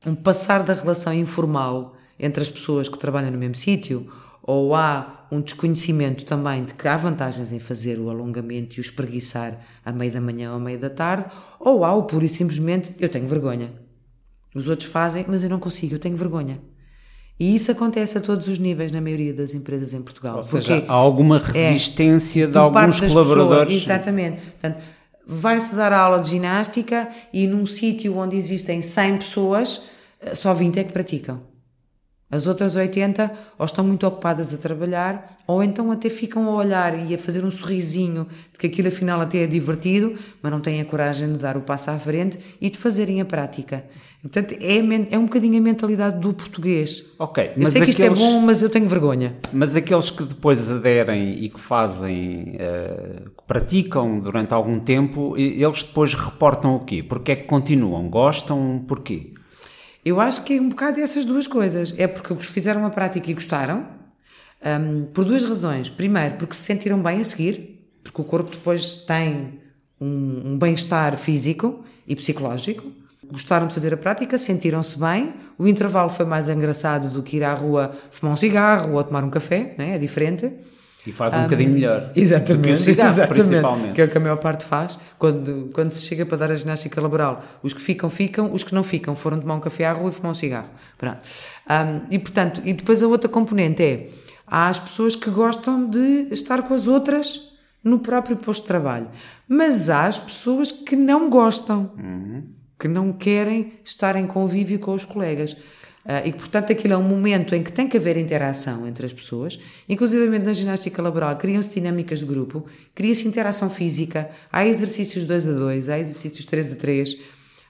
um 0.04 0.16
passar 0.16 0.64
da 0.64 0.72
relação 0.72 1.12
informal 1.12 1.94
entre 2.18 2.42
as 2.42 2.50
pessoas 2.50 2.88
que 2.88 2.98
trabalham 2.98 3.30
no 3.30 3.38
mesmo 3.38 3.54
sítio, 3.54 4.12
ou 4.42 4.74
há 4.74 5.28
um 5.30 5.40
desconhecimento 5.40 6.24
também 6.24 6.64
de 6.64 6.74
que 6.74 6.88
há 6.88 6.96
vantagens 6.96 7.52
em 7.52 7.60
fazer 7.60 8.00
o 8.00 8.10
alongamento 8.10 8.74
e 8.74 8.80
o 8.80 8.82
espreguiçar 8.82 9.60
à 9.84 9.92
meia 9.92 10.10
da 10.10 10.20
manhã 10.20 10.50
ou 10.50 10.56
à 10.56 10.58
meia 10.58 10.78
da 10.78 10.90
tarde, 10.90 11.26
ou 11.60 11.84
há 11.84 11.94
o 11.94 12.02
pura 12.02 12.24
e 12.24 12.28
simplesmente 12.28 12.92
eu 12.98 13.08
tenho 13.08 13.28
vergonha. 13.28 13.72
Os 14.52 14.66
outros 14.66 14.90
fazem, 14.90 15.24
mas 15.28 15.44
eu 15.44 15.48
não 15.48 15.60
consigo, 15.60 15.94
eu 15.94 16.00
tenho 16.00 16.16
vergonha. 16.16 16.60
E 17.38 17.54
isso 17.54 17.70
acontece 17.70 18.16
a 18.16 18.20
todos 18.20 18.48
os 18.48 18.58
níveis 18.58 18.90
na 18.90 19.00
maioria 19.00 19.32
das 19.34 19.54
empresas 19.54 19.92
em 19.92 20.00
Portugal. 20.00 20.38
Ou 20.38 20.42
seja, 20.42 20.84
há 20.88 20.92
alguma 20.92 21.42
é, 21.54 21.70
resistência 21.70 22.46
de 22.46 22.52
por 22.52 22.72
parte 22.72 22.96
alguns 22.96 23.12
colaboradores. 23.12 23.74
pessoas, 23.74 23.82
exatamente. 23.82 24.40
Portanto, 24.40 24.82
vai-se 25.26 25.74
dar 25.74 25.92
a 25.92 25.98
aula 25.98 26.18
de 26.18 26.30
ginástica 26.30 27.08
e 27.32 27.46
num 27.46 27.66
sítio 27.66 28.16
onde 28.16 28.36
existem 28.36 28.80
100 28.80 29.18
pessoas, 29.18 29.82
só 30.32 30.54
20 30.54 30.78
é 30.78 30.84
que 30.84 30.92
praticam. 30.92 31.40
As 32.28 32.44
outras 32.48 32.74
80 32.74 33.30
ou 33.56 33.64
estão 33.64 33.84
muito 33.84 34.04
ocupadas 34.04 34.52
a 34.52 34.56
trabalhar, 34.56 35.38
ou 35.46 35.62
então 35.62 35.92
até 35.92 36.10
ficam 36.10 36.48
a 36.48 36.54
olhar 36.56 37.08
e 37.08 37.14
a 37.14 37.18
fazer 37.18 37.44
um 37.44 37.50
sorrisinho 37.52 38.26
de 38.52 38.58
que 38.58 38.66
aquilo 38.66 38.88
afinal 38.88 39.20
até 39.20 39.38
é 39.44 39.46
divertido, 39.46 40.14
mas 40.42 40.50
não 40.50 40.58
têm 40.60 40.80
a 40.80 40.84
coragem 40.84 41.28
de 41.32 41.38
dar 41.38 41.56
o 41.56 41.60
passo 41.60 41.88
à 41.88 41.98
frente 41.98 42.36
e 42.60 42.68
de 42.68 42.76
fazerem 42.78 43.20
a 43.20 43.24
prática. 43.24 43.84
Portanto, 44.22 44.56
é, 44.60 44.78
é 45.14 45.18
um 45.18 45.22
bocadinho 45.26 45.56
a 45.58 45.60
mentalidade 45.60 46.18
do 46.18 46.34
português. 46.34 47.12
Ok, 47.16 47.52
eu 47.56 47.66
sei 47.70 47.82
que 47.82 47.90
isto 47.90 48.02
aqueles- 48.02 48.18
é 48.20 48.22
bom, 48.24 48.40
mas 48.40 48.60
eu 48.60 48.68
tenho 48.68 48.88
vergonha. 48.88 49.36
Mas 49.52 49.76
aqueles 49.76 50.10
que 50.10 50.24
depois 50.24 50.68
aderem 50.68 51.44
e 51.44 51.48
que 51.48 51.60
fazem, 51.60 52.56
eh, 52.58 53.22
que 53.38 53.44
praticam 53.46 54.18
durante 54.18 54.52
algum 54.52 54.80
tempo, 54.80 55.36
eles 55.38 55.84
depois 55.84 56.12
reportam 56.12 56.74
o 56.74 56.80
quê? 56.80 57.04
Porque 57.04 57.30
é 57.30 57.36
que 57.36 57.44
continuam? 57.44 58.08
Gostam? 58.08 58.84
Porquê? 58.88 59.32
Eu 60.06 60.20
acho 60.20 60.44
que 60.44 60.56
é 60.56 60.60
um 60.60 60.68
bocado 60.68 61.00
essas 61.00 61.24
duas 61.24 61.48
coisas. 61.48 61.92
É 61.98 62.06
porque 62.06 62.32
fizeram 62.36 62.86
a 62.86 62.90
prática 62.90 63.28
e 63.28 63.34
gostaram, 63.34 63.84
hum, 64.64 65.08
por 65.12 65.24
duas 65.24 65.42
razões. 65.42 65.90
Primeiro, 65.90 66.36
porque 66.36 66.54
se 66.54 66.62
sentiram 66.62 67.02
bem 67.02 67.20
a 67.20 67.24
seguir, 67.24 67.84
porque 68.04 68.20
o 68.20 68.24
corpo 68.24 68.48
depois 68.48 68.98
tem 68.98 69.58
um, 70.00 70.52
um 70.52 70.58
bem-estar 70.58 71.18
físico 71.18 71.84
e 72.06 72.14
psicológico. 72.14 72.88
Gostaram 73.32 73.66
de 73.66 73.74
fazer 73.74 73.92
a 73.94 73.96
prática, 73.96 74.38
sentiram-se 74.38 74.96
bem. 74.96 75.34
O 75.58 75.66
intervalo 75.66 76.08
foi 76.08 76.24
mais 76.24 76.48
engraçado 76.48 77.08
do 77.08 77.20
que 77.20 77.38
ir 77.38 77.42
à 77.42 77.52
rua 77.52 77.90
fumar 78.12 78.34
um 78.34 78.36
cigarro 78.36 78.94
ou 78.94 79.02
tomar 79.02 79.24
um 79.24 79.30
café, 79.30 79.74
né? 79.76 79.96
é 79.96 79.98
diferente. 79.98 80.52
E 81.06 81.12
faz 81.12 81.32
um 81.32 81.42
bocadinho 81.44 81.70
melhor. 81.70 82.00
Do 82.00 82.12
que 82.12 82.20
o 82.20 82.22
Exatamente, 82.22 82.82
cigarro, 82.82 83.10
exatamente. 83.10 83.46
principalmente. 83.46 83.94
Que 83.94 84.02
é 84.02 84.04
o 84.04 84.08
que 84.08 84.18
a 84.18 84.20
maior 84.20 84.36
parte 84.36 84.64
faz 84.64 84.98
quando, 85.18 85.70
quando 85.72 85.92
se 85.92 86.06
chega 86.06 86.26
para 86.26 86.36
dar 86.36 86.50
a 86.50 86.54
ginástica 86.54 87.00
laboral. 87.00 87.42
Os 87.62 87.72
que 87.72 87.80
ficam, 87.80 88.10
ficam, 88.10 88.52
os 88.52 88.64
que 88.64 88.74
não 88.74 88.82
ficam 88.82 89.14
foram 89.14 89.38
tomar 89.38 89.54
um 89.54 89.60
café 89.60 89.86
à 89.86 89.92
rua 89.92 90.10
e 90.10 90.12
fumar 90.12 90.32
um 90.32 90.34
cigarro. 90.34 90.68
Pronto. 90.98 91.18
Hum, 91.70 92.00
e 92.10 92.18
portanto, 92.18 92.60
e 92.64 92.72
depois 92.72 93.02
a 93.02 93.06
outra 93.06 93.28
componente 93.28 93.82
é: 93.82 94.08
há 94.46 94.68
as 94.68 94.80
pessoas 94.80 95.14
que 95.14 95.30
gostam 95.30 95.88
de 95.88 96.28
estar 96.30 96.62
com 96.62 96.74
as 96.74 96.86
outras 96.86 97.56
no 97.82 98.00
próprio 98.00 98.36
posto 98.36 98.62
de 98.62 98.68
trabalho, 98.68 99.06
mas 99.48 99.88
há 99.88 100.06
as 100.06 100.18
pessoas 100.18 100.72
que 100.72 100.96
não 100.96 101.30
gostam, 101.30 101.92
que 102.78 102.88
não 102.88 103.12
querem 103.12 103.74
estar 103.84 104.16
em 104.16 104.26
convívio 104.26 104.80
com 104.80 104.92
os 104.92 105.04
colegas. 105.04 105.56
Ah, 106.08 106.24
e 106.24 106.30
que, 106.30 106.38
portanto, 106.38 106.70
aquilo 106.70 106.94
é 106.94 106.96
um 106.96 107.02
momento 107.02 107.52
em 107.52 107.62
que 107.64 107.72
tem 107.72 107.88
que 107.88 107.96
haver 107.96 108.16
interação 108.16 108.86
entre 108.86 109.04
as 109.04 109.12
pessoas, 109.12 109.58
inclusive 109.88 110.38
na 110.38 110.52
ginástica 110.52 111.02
laboral, 111.02 111.36
criam-se 111.36 111.74
dinâmicas 111.74 112.20
de 112.20 112.26
grupo, 112.26 112.64
cria-se 112.94 113.26
interação 113.26 113.68
física, 113.68 114.30
há 114.52 114.64
exercícios 114.64 115.24
2 115.24 115.48
a 115.48 115.52
2, 115.52 115.88
há 115.88 115.98
exercícios 115.98 116.44
3 116.44 116.74
a 116.74 116.76
3, 116.76 117.16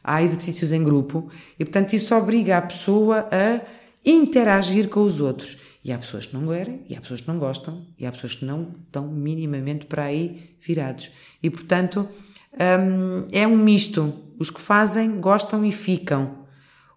há 0.05 0.23
exercícios 0.23 0.71
em 0.71 0.85
grupo, 0.85 1.31
e 1.59 1.65
portanto 1.65 1.95
isso 1.95 2.15
obriga 2.15 2.59
a 2.59 2.63
pessoa 2.63 3.27
a 3.33 3.63
interagir 4.05 4.89
com 4.91 5.01
os 5.01 5.19
outros. 5.19 5.59
E 5.83 5.91
há 5.91 5.99
pessoas 5.99 6.27
que 6.27 6.35
não 6.35 6.47
querem, 6.49 6.83
e 6.89 6.97
há 6.97 7.01
pessoas 7.01 7.23
que 7.23 7.29
não 7.29 7.39
gostam, 7.39 7.87
e 7.99 8.05
há 8.05 8.13
pessoas 8.13 8.35
que 8.35 8.45
não 8.45 8.73
estão 8.87 9.09
minimamente 9.09 9.87
para 9.87 10.05
aí 10.05 10.57
virados. 10.61 11.11
E 11.43 11.49
portanto 11.49 12.07
hum, 12.53 13.25
é 13.33 13.47
um 13.47 13.57
misto. 13.57 14.13
Os 14.39 14.51
que 14.51 14.61
fazem 14.61 15.21
gostam 15.21 15.65
e 15.65 15.73
ficam. 15.73 16.46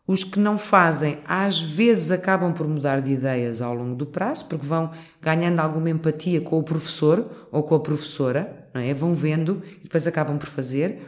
Os 0.09 0.23
que 0.23 0.39
não 0.39 0.57
fazem, 0.57 1.19
às 1.23 1.61
vezes 1.61 2.09
acabam 2.09 2.51
por 2.51 2.67
mudar 2.67 2.99
de 2.99 3.11
ideias 3.11 3.61
ao 3.61 3.75
longo 3.75 3.93
do 3.93 4.07
prazo, 4.07 4.45
porque 4.45 4.65
vão 4.65 4.89
ganhando 5.21 5.59
alguma 5.59 5.87
empatia 5.87 6.41
com 6.41 6.57
o 6.57 6.63
professor 6.63 7.47
ou 7.51 7.61
com 7.61 7.75
a 7.75 7.79
professora, 7.79 8.67
não 8.73 8.81
é? 8.81 8.91
Vão 8.91 9.13
vendo 9.13 9.61
e 9.79 9.83
depois 9.83 10.07
acabam 10.07 10.39
por 10.39 10.47
fazer. 10.47 10.99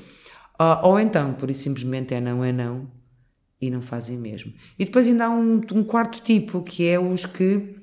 Ah, 0.59 0.87
ou 0.87 0.99
então, 0.99 1.33
por 1.33 1.49
isso 1.49 1.63
simplesmente 1.63 2.13
é 2.13 2.21
não, 2.21 2.45
é 2.45 2.51
não, 2.51 2.91
e 3.59 3.71
não 3.71 3.81
fazem 3.81 4.19
mesmo. 4.19 4.53
E 4.77 4.85
depois 4.85 5.07
ainda 5.07 5.25
há 5.25 5.29
um, 5.31 5.61
um 5.73 5.83
quarto 5.83 6.21
tipo, 6.21 6.61
que 6.61 6.87
é 6.87 6.99
os 6.99 7.25
que 7.25 7.73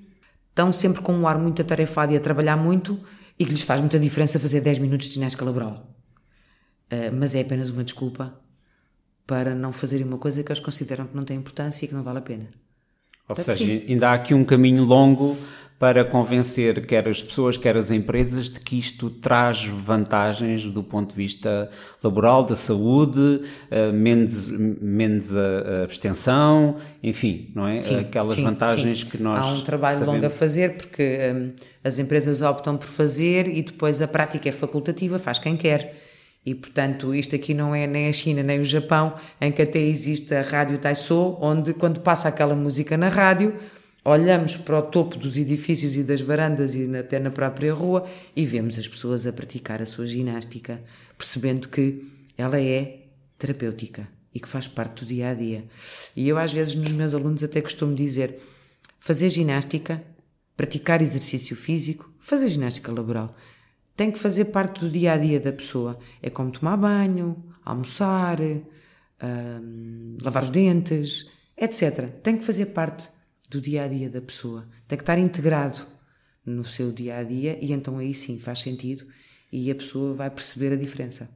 estão 0.50 0.70
sempre 0.70 1.02
com 1.02 1.12
um 1.12 1.26
ar 1.26 1.37
muito 1.37 1.61
atarefado 1.61 2.12
e 2.12 2.16
a 2.16 2.20
trabalhar 2.20 2.57
muito 2.57 2.96
e 3.37 3.44
que 3.44 3.50
lhes 3.50 3.62
faz 3.62 3.81
muita 3.81 3.98
diferença 3.98 4.38
fazer 4.38 4.61
10 4.61 4.78
minutos 4.78 5.09
de 5.09 5.14
ginástica 5.14 5.44
laboral. 5.44 5.85
Ah, 6.88 7.11
mas 7.12 7.35
é 7.35 7.40
apenas 7.40 7.70
uma 7.70 7.83
desculpa 7.83 8.40
para 9.29 9.55
não 9.55 9.73
fazerem 9.73 10.07
uma 10.07 10.17
coisa 10.17 10.43
que 10.43 10.51
eles 10.51 10.59
consideram 10.59 11.07
que 11.07 11.14
não 11.14 11.23
tem 11.23 11.37
importância 11.37 11.85
e 11.85 11.88
que 11.88 11.95
não 11.95 12.03
vale 12.03 12.19
a 12.19 12.23
pena. 12.23 12.47
Ou 13.29 13.37
seja, 13.37 13.55
sim. 13.62 13.85
ainda 13.87 14.09
há 14.09 14.14
aqui 14.14 14.33
um 14.33 14.43
caminho 14.43 14.85
longo 14.85 15.37
para 15.79 16.03
convencer 16.03 16.87
quer 16.87 17.07
as 17.07 17.21
pessoas, 17.23 17.59
quer 17.59 17.77
as 17.77 17.91
empresas 17.91 18.49
de 18.49 18.59
que 18.59 18.79
isto 18.79 19.11
traz 19.11 19.64
vantagens 19.67 20.64
do 20.64 20.83
ponto 20.83 21.11
de 21.11 21.15
vista 21.15 21.71
laboral, 22.02 22.42
da 22.42 22.57
saúde, 22.57 23.21
uh, 23.21 23.92
menos, 23.92 24.48
menos 24.48 25.37
a, 25.37 25.40
a, 25.40 25.85
abstenção, 25.85 26.79
enfim, 27.02 27.52
não 27.55 27.69
é? 27.69 27.83
Sim, 27.83 28.00
Aquelas 28.00 28.33
sim, 28.33 28.42
vantagens 28.42 29.00
sim. 29.00 29.07
que 29.07 29.23
nós. 29.23 29.38
Há 29.38 29.46
um 29.52 29.61
trabalho 29.61 29.98
sabemos. 29.98 30.23
longo 30.23 30.27
a 30.27 30.31
fazer 30.31 30.75
porque 30.79 31.19
um, 31.35 31.52
as 31.85 31.98
empresas 31.98 32.40
optam 32.40 32.79
por 32.79 32.88
fazer 32.88 33.46
e 33.46 33.61
depois 33.61 34.00
a 34.00 34.09
prática 34.09 34.48
é 34.48 34.52
facultativa, 34.52 35.19
faz 35.19 35.38
quem 35.38 35.55
quer. 35.55 36.08
E, 36.49 36.55
portanto, 36.55 37.15
isto 37.15 37.37
aqui 37.37 37.53
não 37.53 37.75
é 37.75 37.87
nem 37.87 38.09
a 38.09 38.13
China 38.13 38.42
nem 38.42 38.59
o 38.59 38.65
Japão, 38.65 39.15
em 39.38 39.53
que 39.53 39.61
até 39.61 39.81
existe 39.81 40.35
a 40.35 40.40
Rádio 40.40 40.79
Taisou, 40.79 41.38
onde, 41.42 41.75
quando 41.75 42.01
passa 42.01 42.27
aquela 42.27 42.55
música 42.55 42.96
na 42.96 43.11
rádio, 43.11 43.55
olhamos 44.03 44.57
para 44.57 44.79
o 44.79 44.83
topo 44.83 45.19
dos 45.19 45.37
edifícios 45.37 45.94
e 45.94 46.03
das 46.03 46.23
varandas 46.23 46.75
e 46.75 46.88
até 46.96 47.19
na 47.19 47.31
própria 47.31 47.75
rua 47.75 48.07
e 48.35 48.46
vemos 48.46 48.79
as 48.79 48.88
pessoas 48.88 49.27
a 49.27 49.33
praticar 49.33 49.83
a 49.83 49.85
sua 49.85 50.07
ginástica, 50.07 50.83
percebendo 51.19 51.69
que 51.69 52.11
ela 52.38 52.59
é 52.59 53.01
terapêutica 53.37 54.09
e 54.35 54.40
que 54.40 54.49
faz 54.49 54.67
parte 54.67 55.05
do 55.05 55.09
dia 55.09 55.29
a 55.29 55.35
dia. 55.35 55.65
E 56.17 56.27
eu, 56.27 56.38
às 56.38 56.51
vezes, 56.51 56.75
nos 56.75 56.94
meus 56.94 57.13
alunos, 57.13 57.44
até 57.44 57.61
costumo 57.61 57.94
dizer: 57.94 58.38
fazer 58.99 59.29
ginástica, 59.29 60.03
praticar 60.57 61.03
exercício 61.03 61.55
físico, 61.55 62.11
fazer 62.19 62.49
ginástica 62.49 62.90
laboral 62.90 63.37
tem 63.99 64.13
que 64.13 64.19
fazer 64.21 64.44
parte 64.44 64.79
do 64.79 64.88
dia 64.88 65.15
a 65.15 65.17
dia 65.19 65.40
da 65.40 65.53
pessoa. 65.53 65.99
É 66.23 66.31
como 66.31 66.53
tomar 66.53 66.77
banho, 66.77 67.44
almoçar, 67.65 68.38
hum, 68.40 70.17
lavar 70.23 70.44
os 70.44 70.51
dentes, 70.51 71.29
etc. 71.57 72.09
Tem 72.23 72.38
que 72.38 72.44
fazer 72.44 72.67
parte 72.67 73.11
do 73.51 73.61
dia 73.61 73.83
a 73.83 73.88
dia 73.88 74.09
da 74.09 74.21
pessoa. 74.21 74.69
Tem 74.87 74.96
que 74.96 75.03
estar 75.03 75.19
integrado 75.19 75.85
no 76.46 76.65
seu 76.65 76.92
dia 76.92 77.17
a 77.17 77.25
dia 77.25 77.59
e 77.61 77.73
então 77.73 77.99
aí 77.99 78.15
sim 78.15 78.38
faz 78.38 78.61
sentido 78.61 79.05
e 79.51 79.69
a 79.69 79.75
pessoa 79.75 80.15
vai 80.15 80.31
perceber 80.31 80.73
a 80.73 80.77
diferença. 80.77 81.29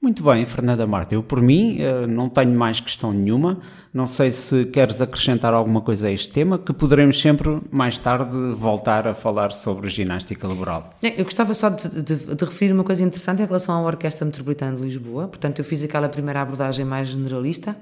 Muito 0.00 0.22
bem, 0.22 0.46
Fernanda 0.46 0.86
Marta. 0.86 1.16
Eu, 1.16 1.24
por 1.24 1.40
mim, 1.42 1.80
eh, 1.80 2.06
não 2.06 2.28
tenho 2.28 2.56
mais 2.56 2.78
questão 2.78 3.12
nenhuma. 3.12 3.58
Não 3.92 4.06
sei 4.06 4.32
se 4.32 4.64
queres 4.66 5.00
acrescentar 5.00 5.52
alguma 5.52 5.80
coisa 5.80 6.06
a 6.06 6.10
este 6.10 6.32
tema, 6.32 6.56
que 6.56 6.72
poderemos 6.72 7.20
sempre, 7.20 7.60
mais 7.68 7.98
tarde, 7.98 8.36
voltar 8.54 9.08
a 9.08 9.14
falar 9.14 9.50
sobre 9.52 9.88
ginástica 9.88 10.46
laboral. 10.46 10.94
Eu 11.02 11.24
gostava 11.24 11.52
só 11.52 11.68
de, 11.68 12.02
de, 12.02 12.14
de 12.14 12.44
referir 12.44 12.72
uma 12.72 12.84
coisa 12.84 13.02
interessante 13.02 13.42
em 13.42 13.46
relação 13.46 13.74
à 13.74 13.82
Orquestra 13.82 14.24
Metropolitana 14.24 14.76
de 14.76 14.84
Lisboa. 14.84 15.26
Portanto, 15.26 15.58
eu 15.58 15.64
fiz 15.64 15.82
aquela 15.82 16.08
primeira 16.08 16.42
abordagem 16.42 16.84
mais 16.84 17.08
generalista. 17.08 17.76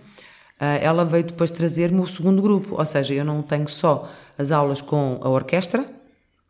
Eh, 0.58 0.80
ela 0.82 1.04
veio 1.04 1.24
depois 1.24 1.50
trazer-me 1.50 2.00
o 2.00 2.06
segundo 2.06 2.40
grupo, 2.40 2.76
ou 2.78 2.86
seja, 2.86 3.12
eu 3.12 3.26
não 3.26 3.42
tenho 3.42 3.68
só 3.68 4.08
as 4.38 4.50
aulas 4.50 4.80
com 4.80 5.20
a 5.20 5.28
orquestra, 5.28 5.84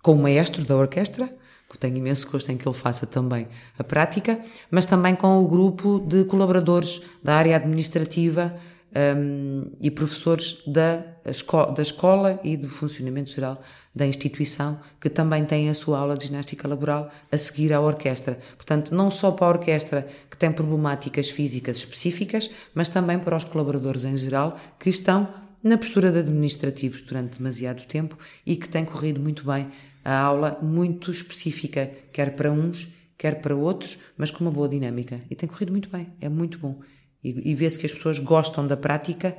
com 0.01 0.13
o 0.13 0.23
maestro 0.23 0.65
da 0.65 0.77
orquestra, 0.77 1.27
que 1.27 1.35
tenho 1.77 1.97
imenso 1.97 2.31
gosto 2.31 2.51
em 2.51 2.57
que 2.57 2.67
ele 2.69 2.77
faça 2.77 3.07
também 3.07 3.47
a 3.79 3.83
prática, 3.85 4.41
mas 4.71 4.87
também 4.87 5.15
com 5.15 5.43
o 5.43 5.49
grupo 5.49 5.99
de 5.99 6.25
colaboradores 6.25 7.01
da 7.23 7.37
área 7.37 7.57
administrativa 7.57 8.55
um, 8.97 9.71
e 9.81 9.91
professores 9.91 10.63
da, 10.67 11.05
da 11.75 11.83
escola 11.83 12.41
e 12.43 12.57
do 12.57 12.69
funcionamento 12.69 13.31
geral 13.31 13.61
da 13.95 14.07
instituição, 14.07 14.79
que 15.01 15.09
também 15.09 15.45
têm 15.45 15.69
a 15.69 15.75
sua 15.75 15.99
aula 15.99 16.17
de 16.17 16.27
ginástica 16.27 16.69
laboral 16.69 17.11
a 17.31 17.37
seguir 17.37 17.73
à 17.73 17.81
orquestra. 17.81 18.39
Portanto, 18.57 18.95
não 18.95 19.11
só 19.11 19.31
para 19.33 19.47
a 19.47 19.51
orquestra 19.51 20.07
que 20.31 20.37
tem 20.37 20.53
problemáticas 20.53 21.31
físicas 21.31 21.79
específicas, 21.79 22.51
mas 22.75 22.89
também 22.89 23.19
para 23.19 23.37
os 23.37 23.45
colaboradores 23.45 24.05
em 24.05 24.17
geral 24.17 24.57
que 24.79 24.91
estão 24.91 25.29
na 25.63 25.77
postura 25.77 26.13
de 26.13 26.19
administrativos 26.19 27.03
durante 27.03 27.39
demasiado 27.39 27.85
tempo 27.87 28.17
e 28.45 28.55
que 28.55 28.69
tem 28.69 28.85
corrido 28.85 29.19
muito 29.19 29.45
bem 29.45 29.69
a 30.07 30.21
aula 30.21 30.57
muito 30.63 31.11
específica, 31.11 31.91
quer 32.13 32.37
para 32.37 32.53
uns, 32.53 32.89
quer 33.19 33.41
para 33.41 33.57
outros, 33.57 33.99
mas 34.17 34.31
com 34.31 34.45
uma 34.45 34.53
boa 34.53 34.69
dinâmica. 34.69 35.21
E 35.29 35.35
tem 35.35 35.49
corrido 35.49 35.73
muito 35.73 35.91
bem, 35.91 36.07
é 36.21 36.29
muito 36.29 36.61
bom. 36.61 36.79
E, 37.25 37.51
e 37.51 37.55
vê-se 37.57 37.77
que 37.77 37.87
as 37.87 37.93
pessoas 37.93 38.21
gostam 38.21 38.65
da 38.69 38.77
prática 38.77 39.37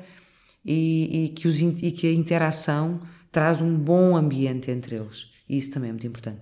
e, 0.66 1.26
e, 1.26 1.30
que 1.30 1.48
os, 1.48 1.62
e 1.62 1.92
que 1.92 2.06
a 2.06 2.12
interação 2.12 3.00
traz 3.32 3.62
um 3.62 3.78
bom 3.78 4.18
ambiente 4.18 4.70
entre 4.70 4.98
eles. 4.98 5.28
E 5.48 5.58
isso 5.58 5.72
também 5.72 5.90
é 5.90 5.94
muito 5.94 6.06
importante. 6.06 6.42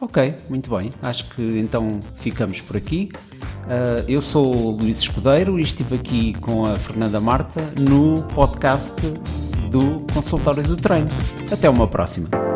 Ok, 0.00 0.34
muito 0.48 0.68
bem. 0.68 0.92
Acho 1.00 1.28
que 1.30 1.42
então 1.60 2.00
ficamos 2.16 2.60
por 2.60 2.76
aqui. 2.76 3.08
Uh, 3.12 4.02
eu 4.08 4.20
sou 4.20 4.72
Luís 4.72 4.98
Escudeiro 4.98 5.60
e 5.60 5.62
estive 5.62 5.94
aqui 5.94 6.32
com 6.40 6.64
a 6.64 6.74
Fernanda 6.74 7.20
Marta 7.20 7.62
no 7.78 8.24
podcast 8.34 9.00
do 9.70 10.04
Consultório 10.12 10.64
do 10.64 10.76
Treino. 10.76 11.10
Até 11.52 11.70
uma 11.70 11.86
próxima. 11.86 12.51